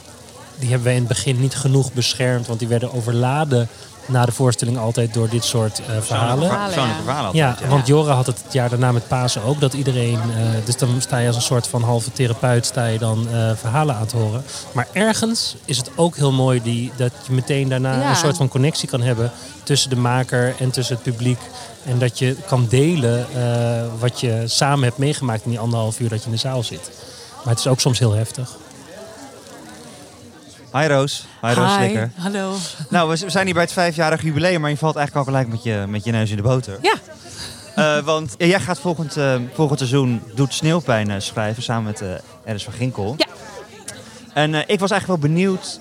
die 0.58 0.68
hebben 0.68 0.86
wij 0.86 0.94
in 0.94 1.04
het 1.04 1.08
begin 1.08 1.40
niet 1.40 1.54
genoeg 1.54 1.92
beschermd. 1.92 2.46
Want 2.46 2.58
die 2.58 2.68
werden 2.68 2.92
overladen 2.92 3.68
na 4.08 4.24
de 4.24 4.32
voorstelling 4.32 4.78
altijd 4.78 5.14
door 5.14 5.28
dit 5.28 5.44
soort 5.44 5.78
eh, 5.78 5.96
verhalen. 6.00 6.48
Persoonlijke 6.48 7.02
verhalen 7.02 7.34
Ja, 7.36 7.48
altijd, 7.48 7.70
want 7.70 7.86
Jora 7.86 8.14
had 8.14 8.26
het 8.26 8.42
het 8.44 8.52
jaar 8.52 8.68
daarna 8.68 8.92
met 8.92 9.08
Pasen 9.08 9.42
ook. 9.42 9.60
Dat 9.60 9.72
iedereen, 9.74 10.18
eh, 10.36 10.46
dus 10.64 10.76
dan 10.76 10.88
sta 10.98 11.18
je 11.18 11.26
als 11.26 11.36
een 11.36 11.42
soort 11.42 11.66
van 11.66 11.82
halve 11.82 12.12
therapeut 12.12 12.66
sta 12.66 12.86
je 12.86 12.98
dan 12.98 13.28
eh, 13.32 13.50
verhalen 13.56 13.94
aan 13.94 14.06
te 14.06 14.16
horen. 14.16 14.44
Maar 14.72 14.86
ergens 14.92 15.56
is 15.64 15.76
het 15.76 15.90
ook 15.96 16.16
heel 16.16 16.32
mooi 16.32 16.62
die, 16.62 16.92
dat 16.96 17.12
je 17.26 17.32
meteen 17.32 17.68
daarna 17.68 18.00
Ja. 18.00 18.10
een 18.10 18.16
soort 18.16 18.36
van 18.36 18.48
connectie 18.48 18.88
kan 18.88 19.00
hebben 19.00 19.30
tussen 19.62 19.90
de 19.90 19.96
maker 19.96 20.54
en 20.58 20.70
tussen 20.70 20.94
het 20.94 21.04
publiek. 21.04 21.38
En 21.84 21.98
dat 21.98 22.18
je 22.18 22.36
kan 22.46 22.66
delen 22.68 23.26
eh, 23.34 23.82
wat 23.98 24.20
je 24.20 24.42
samen 24.46 24.84
hebt 24.84 24.98
meegemaakt 24.98 25.44
in 25.44 25.50
die 25.50 25.58
anderhalf 25.60 26.00
uur 26.00 26.08
dat 26.08 26.18
je 26.18 26.24
in 26.26 26.32
de 26.32 26.36
zaal 26.38 26.62
zit. 26.62 26.90
Maar 27.44 27.54
het 27.54 27.58
is 27.58 27.66
ook 27.66 27.80
soms 27.80 27.98
heel 27.98 28.12
heftig. 28.12 28.50
Hi 30.72 30.86
Roos. 30.86 31.26
Hi 31.42 31.52
Roos 31.52 31.74
Slikker. 31.74 32.10
hallo. 32.16 32.54
Nou, 32.88 33.08
we 33.08 33.16
zijn 33.30 33.44
hier 33.44 33.54
bij 33.54 33.62
het 33.62 33.72
vijfjarig 33.72 34.22
jubileum, 34.22 34.60
maar 34.60 34.70
je 34.70 34.76
valt 34.76 34.96
eigenlijk 34.96 35.26
al 35.26 35.32
gelijk 35.32 35.52
met 35.52 35.62
je, 35.62 35.84
met 35.88 36.04
je 36.04 36.10
neus 36.12 36.30
in 36.30 36.36
de 36.36 36.42
boter. 36.42 36.78
Ja. 36.82 36.94
Eh, 37.74 38.04
want 38.04 38.34
ja, 38.38 38.46
jij 38.46 38.60
gaat 38.60 38.78
volgend, 38.80 39.16
eh, 39.16 39.34
volgend 39.52 39.78
seizoen 39.78 40.22
Doet 40.34 40.54
Sneeuwpijn 40.54 41.10
eh, 41.10 41.20
schrijven 41.20 41.62
samen 41.62 41.84
met 41.84 42.00
eh 42.00 42.08
Ernst 42.44 42.64
van 42.64 42.72
Ginkel. 42.74 43.14
Ja. 43.16 43.26
En 44.34 44.54
eh, 44.54 44.60
ik 44.66 44.80
was 44.80 44.90
eigenlijk 44.90 45.22
wel 45.22 45.30
benieuwd, 45.30 45.80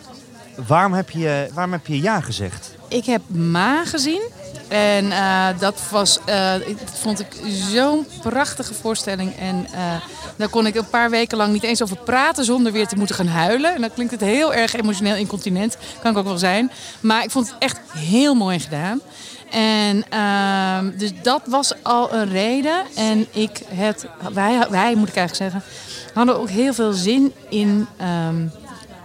waarom 0.68 0.94
heb 0.94 1.10
je, 1.10 1.48
waarom 1.54 1.72
heb 1.72 1.88
je 1.88 2.02
ja 2.02 2.22
gezegd? 2.22 2.76
Ik 2.88 3.06
heb 3.06 3.22
Ma 3.28 3.86
gezien. 3.86 4.22
En 4.68 5.12
eh, 5.12 5.48
dat 5.60 5.82
was, 5.90 6.20
eh, 6.26 6.54
vond 6.94 7.20
ik 7.20 7.28
zo'n 7.72 8.08
prachtige 8.22 8.74
voorstelling. 8.74 9.36
En 9.36 9.68
eh, 9.72 9.96
daar 10.36 10.50
kon 10.50 10.66
ik 10.66 10.76
een 10.76 10.90
paar 10.90 11.10
weken 11.10 11.38
lang 11.38 11.54
niet 11.54 11.64
eens 11.64 11.82
over 11.84 11.98
praten 11.98 12.46
zonder 12.46 12.72
weer 12.72 12.88
te 12.88 12.96
moeten 12.96 13.16
gaan 13.16 13.28
huilen. 13.28 13.76
En 13.76 13.82
dan 13.82 13.94
klinkt 13.94 14.12
het 14.12 14.22
heel 14.22 14.54
erg 14.54 14.74
emotioneel 14.74 15.16
incontinent. 15.16 15.78
Kan 16.02 16.12
ik 16.12 16.18
ook 16.18 16.26
wel 16.26 16.38
zijn. 16.38 16.72
Maar 17.00 17.24
ik 17.24 17.32
vond 17.32 17.48
het 17.48 17.56
echt 17.60 17.80
heel 17.94 18.36
mooi 18.36 18.60
gedaan. 18.60 19.02
En 19.50 20.04
ehm, 20.10 20.98
dus 20.98 21.12
dat 21.22 21.42
was 21.46 21.74
al 21.84 22.14
een 22.14 22.30
reden. 22.30 22.84
En 22.96 23.28
ik 23.32 23.62
het, 23.68 24.06
wij, 24.34 24.68
wij 24.70 24.96
moet 24.96 25.10
ik 25.10 25.16
eigenlijk 25.16 25.52
zeggen, 25.52 25.72
hadden 26.14 26.40
ook 26.40 26.50
heel 26.50 26.74
veel 26.74 26.94
zin 26.94 27.34
in 27.50 27.88
ehm, 27.98 28.46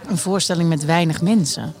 een 0.07 0.17
voorstelling 0.17 0.69
met 0.69 0.85
weinig 0.85 1.21
mensen. 1.21 1.73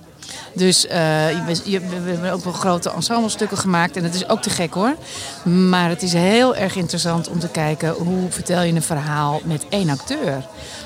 Dus 0.53 0.87
eh, 0.87 1.29
je- 1.65 1.79
we, 1.79 2.11
hebben 2.11 2.31
ook 2.31 2.43
wel 2.43 2.53
grote 2.53 2.91
ensemblestukken 2.91 3.57
gemaakt. 3.57 3.97
En 3.97 4.03
dat 4.03 4.13
is 4.13 4.29
ook 4.29 4.41
te 4.41 4.49
gek 4.49 4.73
hoor. 4.73 4.95
Maar 5.43 5.89
het 5.89 6.01
is 6.01 6.13
heel 6.13 6.55
erg 6.55 6.75
interessant 6.75 7.29
om 7.29 7.39
te 7.39 7.47
kijken 7.49 7.89
hoe 7.89 8.31
vertel 8.31 8.61
je 8.61 8.73
een 8.73 8.81
verhaal 8.81 9.41
met 9.43 9.65
één 9.69 9.89
acteur. 9.89 10.43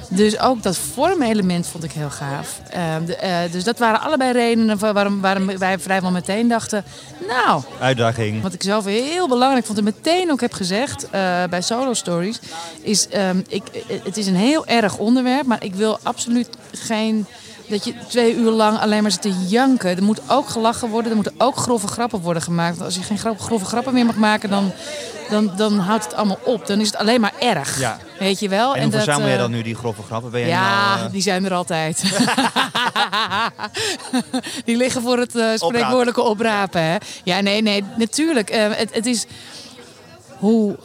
Dus 0.09 0.39
ook 0.39 0.63
dat 0.63 0.77
vormelement 0.77 1.67
vond 1.67 1.83
ik 1.83 1.91
heel 1.91 2.09
gaaf. 2.09 2.59
Eh, 2.69 2.95
de, 3.05 3.15
eh, 3.15 3.51
dus 3.51 3.63
dat 3.63 3.79
waren 3.79 4.01
allebei 4.01 4.31
redenen 4.31 4.77
waarom, 4.79 5.21
waarom 5.21 5.57
wij 5.57 5.79
vrijwel 5.79 6.11
meteen 6.11 6.47
dachten... 6.47 6.83
Nou, 7.27 7.61
Uitdaging. 7.79 8.41
wat 8.41 8.53
ik 8.53 8.63
zelf 8.63 8.85
heel 8.85 9.27
belangrijk 9.27 9.65
vond 9.65 9.77
en 9.77 9.83
meteen 9.83 10.31
ook 10.31 10.41
heb 10.41 10.53
gezegd 10.53 11.03
eh, 11.09 11.43
bij 11.49 11.61
Solo 11.61 11.93
Stories, 11.93 12.39
is 12.81 13.07
ehm, 13.07 13.41
ik, 13.47 13.63
het 14.03 14.17
is 14.17 14.27
een 14.27 14.35
heel 14.35 14.65
erg 14.65 14.97
onderwerp, 14.97 15.45
maar 15.45 15.63
ik 15.63 15.75
wil 15.75 15.99
absoluut 16.03 16.49
geen 16.71 17.25
dat 17.67 17.85
je 17.85 17.93
twee 18.07 18.35
uur 18.35 18.51
lang 18.51 18.79
alleen 18.79 19.01
maar 19.01 19.11
zit 19.11 19.21
te 19.21 19.45
janken. 19.47 19.97
Er 19.97 20.03
moet 20.03 20.21
ook 20.27 20.49
gelachen 20.49 20.89
worden, 20.89 21.09
er 21.09 21.15
moeten 21.15 21.35
ook 21.37 21.55
grove 21.55 21.87
grappen 21.87 22.19
worden 22.19 22.41
gemaakt. 22.41 22.77
Want 22.77 22.85
als 22.85 22.95
je 22.95 23.01
geen 23.01 23.17
grove, 23.17 23.43
grove 23.43 23.65
grappen 23.65 23.93
meer 23.93 24.05
mag 24.05 24.15
maken, 24.15 24.49
dan, 24.49 24.71
dan, 25.29 25.51
dan 25.55 25.79
houdt 25.79 26.03
het 26.03 26.13
allemaal 26.13 26.39
op. 26.43 26.67
Dan 26.67 26.79
is 26.79 26.87
het 26.87 26.95
alleen 26.95 27.21
maar 27.21 27.33
erg. 27.39 27.79
Ja. 27.79 27.97
Weet 28.19 28.39
je 28.39 28.49
wel? 28.49 28.75
En 28.75 28.83
hoe 28.83 28.91
verzamel 28.91 29.25
jij 29.25 29.35
eh, 29.35 29.41
dan 29.41 29.51
nu 29.51 29.61
die 29.61 29.75
grove 29.75 30.03
grappen? 30.03 30.31
Ben 30.31 30.47
ja, 30.47 30.95
eh, 30.95 31.11
die 31.11 31.21
zijn 31.21 31.45
er 31.45 31.53
altijd. 31.53 32.03
die 34.65 34.77
liggen 34.77 35.01
voor 35.01 35.17
het 35.17 35.35
eh, 35.35 35.49
spreekwoordelijke 35.55 36.21
oprapen. 36.21 36.81
Hè? 36.81 36.95
Ja, 37.23 37.39
nee, 37.39 37.61
nee, 37.61 37.83
natuurlijk. 37.95 38.51
Het, 38.51 38.93
het 38.93 39.05
is 39.05 39.25
hoe 40.37 40.77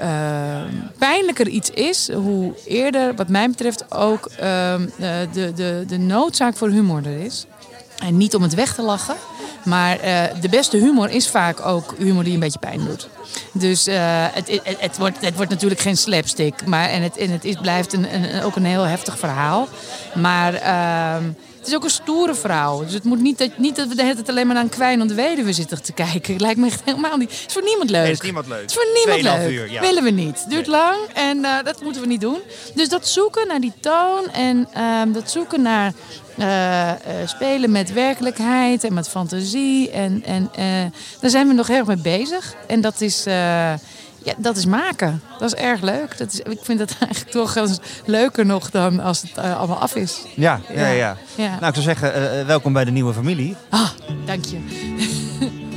eh, 0.00 0.62
pijnlijker 0.98 1.48
iets 1.48 1.70
is, 1.70 2.12
hoe 2.12 2.52
eerder, 2.66 3.14
wat 3.14 3.28
mij 3.28 3.48
betreft, 3.48 3.94
ook 3.94 4.30
ehm, 4.38 4.82
eh, 4.98 5.14
de, 5.32 5.52
de, 5.54 5.84
de 5.86 5.98
noodzaak 5.98 6.56
voor 6.56 6.68
humor 6.68 7.06
er 7.06 7.24
is. 7.24 7.46
En 7.98 8.16
niet 8.16 8.34
om 8.34 8.42
het 8.42 8.54
weg 8.54 8.74
te 8.74 8.82
lachen. 8.82 9.14
Maar 9.64 10.00
eh, 10.00 10.40
de 10.40 10.48
beste 10.48 10.76
humor 10.76 11.10
is 11.10 11.28
vaak 11.28 11.66
ook 11.66 11.94
humor 11.98 12.24
die 12.24 12.34
een 12.34 12.40
beetje 12.40 12.58
pijn 12.58 12.84
doet. 12.84 13.08
Dus 13.52 13.86
het, 14.34 14.48
het, 14.48 14.80
het, 14.80 14.98
wordt, 14.98 15.20
het 15.20 15.36
wordt 15.36 15.50
natuurlijk 15.50 15.80
geen 15.80 15.96
slapstick. 15.96 16.66
Maar, 16.66 16.88
en 16.88 17.02
het, 17.02 17.16
en 17.16 17.30
het 17.30 17.44
is, 17.44 17.56
blijft 17.56 17.92
een, 17.92 18.14
een, 18.14 18.42
ook 18.42 18.56
een 18.56 18.64
heel 18.64 18.86
heftig 18.86 19.18
verhaal. 19.18 19.68
Maar 20.14 20.54
ehm, 20.54 21.24
Het 21.60 21.68
is 21.68 21.74
ook 21.74 21.84
een 21.84 21.90
stoere 21.90 22.34
vrouw. 22.34 22.84
Dus 22.84 22.92
het 22.92 23.04
moet 23.04 23.20
niet 23.20 23.38
dat, 23.38 23.58
niet 23.58 23.76
dat 23.76 23.88
we 23.88 23.94
de 23.94 24.02
hele 24.02 24.14
tijd 24.14 24.28
alleen 24.28 24.46
maar 24.46 24.54
naar 24.54 24.64
een 24.64 24.70
kwijnende 24.70 25.14
weduwe 25.14 25.52
zitten 25.52 25.82
te 25.82 25.92
kijken. 25.92 26.32
Het 26.32 26.42
lijkt 26.42 26.58
me 26.58 26.66
echt 26.66 26.80
helemaal 26.84 27.16
niet. 27.16 27.30
Het 27.30 27.44
is 27.46 27.52
voor 27.52 27.62
niemand 27.62 27.90
leuk. 27.90 28.02
Nee, 28.02 28.12
is 28.12 28.20
niemand 28.20 28.46
leuk. 28.46 28.60
Het 28.60 28.70
is 28.70 28.76
voor 28.76 28.86
niemand 28.94 29.22
leuk. 29.22 29.50
uur, 29.50 29.70
ja. 29.70 29.80
Willen 29.80 30.02
we 30.02 30.10
niet. 30.10 30.38
Het 30.40 30.50
duurt 30.50 30.66
lang 30.66 30.96
en 31.14 31.44
eh, 31.44 31.64
dat 31.64 31.82
moeten 31.82 32.02
we 32.02 32.08
niet 32.08 32.20
doen. 32.20 32.38
Dus 32.74 32.88
dat 32.88 33.08
zoeken 33.08 33.46
naar 33.46 33.60
die 33.60 33.72
toon 33.80 34.30
en 34.32 34.68
ehm, 34.72 35.12
dat 35.12 35.30
zoeken 35.30 35.62
naar 35.62 35.92
eh, 36.36 36.90
eh, 36.90 36.96
spelen 37.24 37.70
met 37.70 37.92
werkelijkheid 37.92 38.84
en 38.84 38.94
met 38.94 39.08
fantasie. 39.08 39.90
En, 39.90 40.22
en 40.24 40.50
daar 41.20 41.30
zijn 41.30 41.48
we 41.48 41.54
nog 41.54 41.68
erg 41.68 41.86
mee 41.86 41.96
bezig. 41.96 42.54
En 42.66 42.80
dat 42.80 43.00
is, 43.00 43.24
ja, 44.22 44.34
dat 44.36 44.56
is 44.56 44.66
maken. 44.66 45.22
Dat 45.38 45.52
is 45.52 45.58
erg 45.58 45.80
leuk. 45.80 46.18
Dat 46.18 46.32
is, 46.32 46.40
ik 46.40 46.58
vind 46.62 46.78
dat 46.78 46.96
eigenlijk 47.06 47.30
toch 47.30 47.78
leuker 48.04 48.46
nog 48.46 48.70
dan 48.70 49.00
als 49.00 49.22
het 49.22 49.36
eh, 49.36 49.58
allemaal 49.58 49.78
af 49.78 49.94
is. 49.94 50.22
Ja, 50.36 50.60
ja, 50.74 50.86
ja. 50.86 50.92
Ja. 50.92 51.16
Ja. 51.34 51.48
Nou, 51.48 51.66
ik 51.66 51.74
zou 51.74 51.82
zeggen, 51.82 52.14
eh, 52.14 52.40
eh, 52.40 52.46
welkom 52.46 52.72
bij 52.72 52.84
de 52.84 52.90
nieuwe 52.90 53.12
familie. 53.12 53.56
Ah, 53.68 53.88
dank 54.24 54.44
je. 54.44 54.58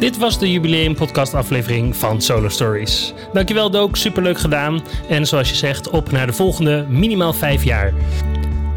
Dit 0.00 0.16
was 0.16 0.38
de 0.38 0.52
jubileum 0.52 0.94
podcast 0.94 1.34
aflevering 1.34 1.96
van 1.96 2.20
Solo 2.20 2.48
Stories. 2.48 3.12
Dankjewel 3.32 3.70
Dook, 3.70 3.96
superleuk 3.96 4.38
gedaan. 4.38 4.82
En 5.08 5.26
zoals 5.26 5.48
je 5.48 5.54
zegt, 5.54 5.90
op 5.90 6.10
naar 6.10 6.26
de 6.26 6.32
volgende 6.32 6.86
minimaal 6.88 7.32
vijf 7.32 7.64
jaar. 7.64 7.92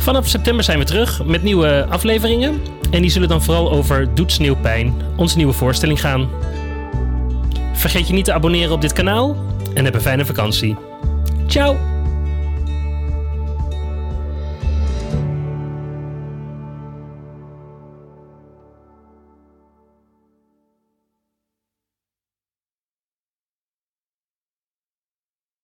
Vanaf 0.03 0.27
september 0.27 0.63
zijn 0.63 0.79
we 0.79 0.85
terug 0.85 1.25
met 1.25 1.43
nieuwe 1.43 1.85
afleveringen. 1.89 2.61
En 2.91 3.01
die 3.01 3.11
zullen 3.11 3.27
dan 3.27 3.43
vooral 3.43 3.71
over 3.71 4.15
Doet 4.15 4.31
Sneeuwpijn, 4.31 4.93
onze 5.15 5.37
nieuwe 5.37 5.53
voorstelling 5.53 5.99
gaan. 6.01 6.29
Vergeet 7.73 8.07
je 8.07 8.13
niet 8.13 8.25
te 8.25 8.33
abonneren 8.33 8.71
op 8.71 8.81
dit 8.81 8.93
kanaal 8.93 9.37
en 9.73 9.85
heb 9.85 9.93
een 9.93 10.01
fijne 10.01 10.25
vakantie. 10.25 10.75
Ciao! 11.47 11.92